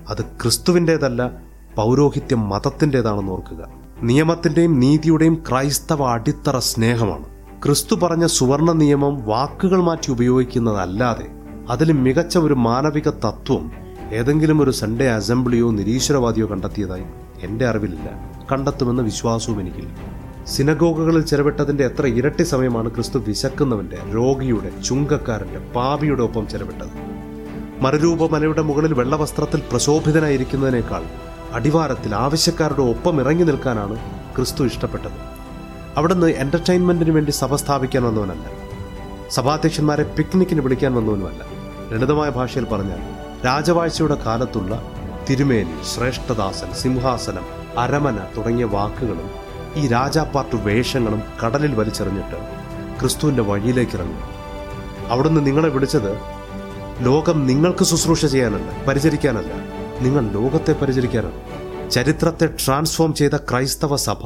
അത് 0.09 0.25
ക്രിസ്തുവിന്റെതല്ല 0.25 1.31
പൗരോഹിത്യം 1.77 2.49
മതത്തിന്റെതാണെന്ന് 2.49 3.33
ഓർക്കുക. 3.33 3.69
നിയമത്തിന്റെയും 4.03 4.81
നീതിയുടെയും 4.81 5.43
ക്രൈസ്തവ 5.51 6.07
അടിത്തറ 6.07 6.59
സ്നേഹമാണ്. 6.59 7.25
ക്രിസ്തു 7.63 7.95
പറഞ്ഞ 7.95 8.27
സുവർണ 8.27 8.73
നിയമം 8.73 9.25
വാക്കുകൾ 9.25 9.83
മാറ്റി 9.83 10.13
ഉപയോഗിക്കുന്നതല്ലാതെ 10.13 11.27
അതിൽ 11.71 11.93
മികച്ച 11.93 12.39
ഒരു 12.39 12.55
മാനവിക 12.55 13.09
തത്വം 13.09 13.73
ഏതെങ്കിലും 14.13 14.63
ഒരു 14.63 14.71
സൺഡേ 14.71 15.07
അസംബ്ലിയോ 15.07 15.71
നിരീശ്വരവാദിയോ 15.71 16.47
കണ്ടെത്തിയതായി 16.47 17.05
എന്റെ 17.43 17.67
അറിവിലില്ല. 17.67 18.11
കണ്ടെത്തുമെന്ന 18.53 19.03
വിശ്വാസവും 19.03 19.61
എനിക്കില്ല. 19.61 20.23
സിനഗോഗകളിൽ 20.47 21.21
ചെലവിട്ടതിന്റെ 21.21 21.85
എത്ര 21.85 22.07
ഇരട്ടി 22.07 22.43
സമയമാണ് 22.43 22.89
ക്രിസ്തു 22.89 23.19
വിശക്കുന്നവന്റെ 23.19 23.99
രോഗിയുടെ 24.15 24.83
ചുങ്കക്കാരന്റെ 24.83 25.59
പാപിയുടെ 25.59 26.23
ഒപ്പം 26.23 26.49
ചെലവിട്ടത്. 26.49 27.23
മറുരൂപമലയുടെ 27.81 28.63
മുകളിൽ 28.63 28.95
വെള്ളവസ്ത്രത്തിൽ 28.95 29.63
പ്രശോഭിതനായിരിക്കുന്നതിനേക്കാൾ 29.71 31.05
അടിവാരത്തിൽ 31.53 32.15
ആവശ്യക്കാരുടെ 32.15 32.83
ഒപ്പം 32.83 33.21
ഇറങ്ങി 33.21 33.45
നിൽക്കാനാണ് 33.45 33.97
ക്രിസ്തു 34.37 34.65
ഇഷ്ടപ്പെട്ടത്. 34.65 35.33
അവിടുന്ന് 35.97 36.27
എന്റർടൈൻമെന്റിന് 36.27 37.11
വേണ്ടി 37.11 37.31
സഭ 37.31 37.55
സ്ഥാപിക്കാൻ 37.55 38.03
വന്നവനല്ല. 38.03 38.47
സഭാധ്യക്ഷന്മാരെ 39.31 40.05
പിക്നിക്കിന് 40.19 40.61
വിളിക്കാൻ 40.61 40.95
വന്നവനുമല്ല. 40.95 41.41
ലളിതമായ 41.93 42.31
ഭാഷയിൽ 42.31 42.65
പറഞ്ഞാൽ 42.65 42.99
രാജവാഴ്ചയുടെ 43.47 44.15
കാലത്തുള്ള 44.15 44.93
തിരുമേനി 45.29 45.77
ശ്രേഷ്ഠദാസൻ 45.95 46.73
സിംഹാസനം 46.73 47.45
അരമന 47.79 48.19
തുടങ്ങിയ 48.37 48.65
വാക്കുകളും 48.65 49.31
ഈ 49.77 49.89
രാജാപാർട്ട് 49.89 50.57
വേഷങ്ങളും 50.57 51.23
കടലിൽ 51.43 51.75
വലിച്ചെറിഞ്ഞിട്ട് 51.75 52.39
ക്രിസ്തുവിന്റെ 53.01 53.43
വഴിയിലേക്ക് 53.43 53.93
ഇറങ്ങും 53.93 54.25
അവിടുന്ന് 55.09 55.47
നിങ്ങളെ 55.47 55.69
വിളിച്ചത് 55.69 56.13
ലോകം 57.01 57.47
നിങ്ങൾക്ക് 57.47 57.85
ശുശ്രൂഷ 57.85 58.27
ചെയ്യാനല്ല 58.27 58.85
പരിചരിക്കാനല്ല. 58.85 59.53
നിങ്ങൾ 60.01 60.31
ലോകത്തെ 60.31 60.73
പരിചരിക്കാനാണ്. 60.73 61.41
ചരിത്രത്തെ 61.91 62.47
ട്രാൻസ്ഫോം 62.47 63.15
ചെയ്ത 63.15 63.37
ക്രൈസ്തവ 63.37 63.97
സഭ 63.97 64.25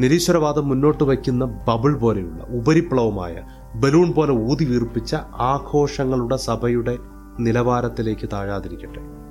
നിരീശ്വരവാദം 0.00 0.68
മുന്നോട്ട് 0.68 1.04
വയ്ക്കുന്ന 1.04 1.44
ബബിൾ 1.44 1.94
പോലെയുള്ള 1.94 2.44
ഉപരിപ്ലവമായ 2.48 3.42
ബലൂൺ 3.74 4.12
പോലെ 4.12 4.32
ഊതി 4.32 4.64
വീർപ്പിച്ച 4.64 5.14
ആഘോഷങ്ങളുടെ 5.38 6.36
സഭയുടെ 6.36 6.98
നിലവാരത്തിലേക്ക് 7.40 8.28
താഴാതിരിക്കട്ടെ. 8.32 9.21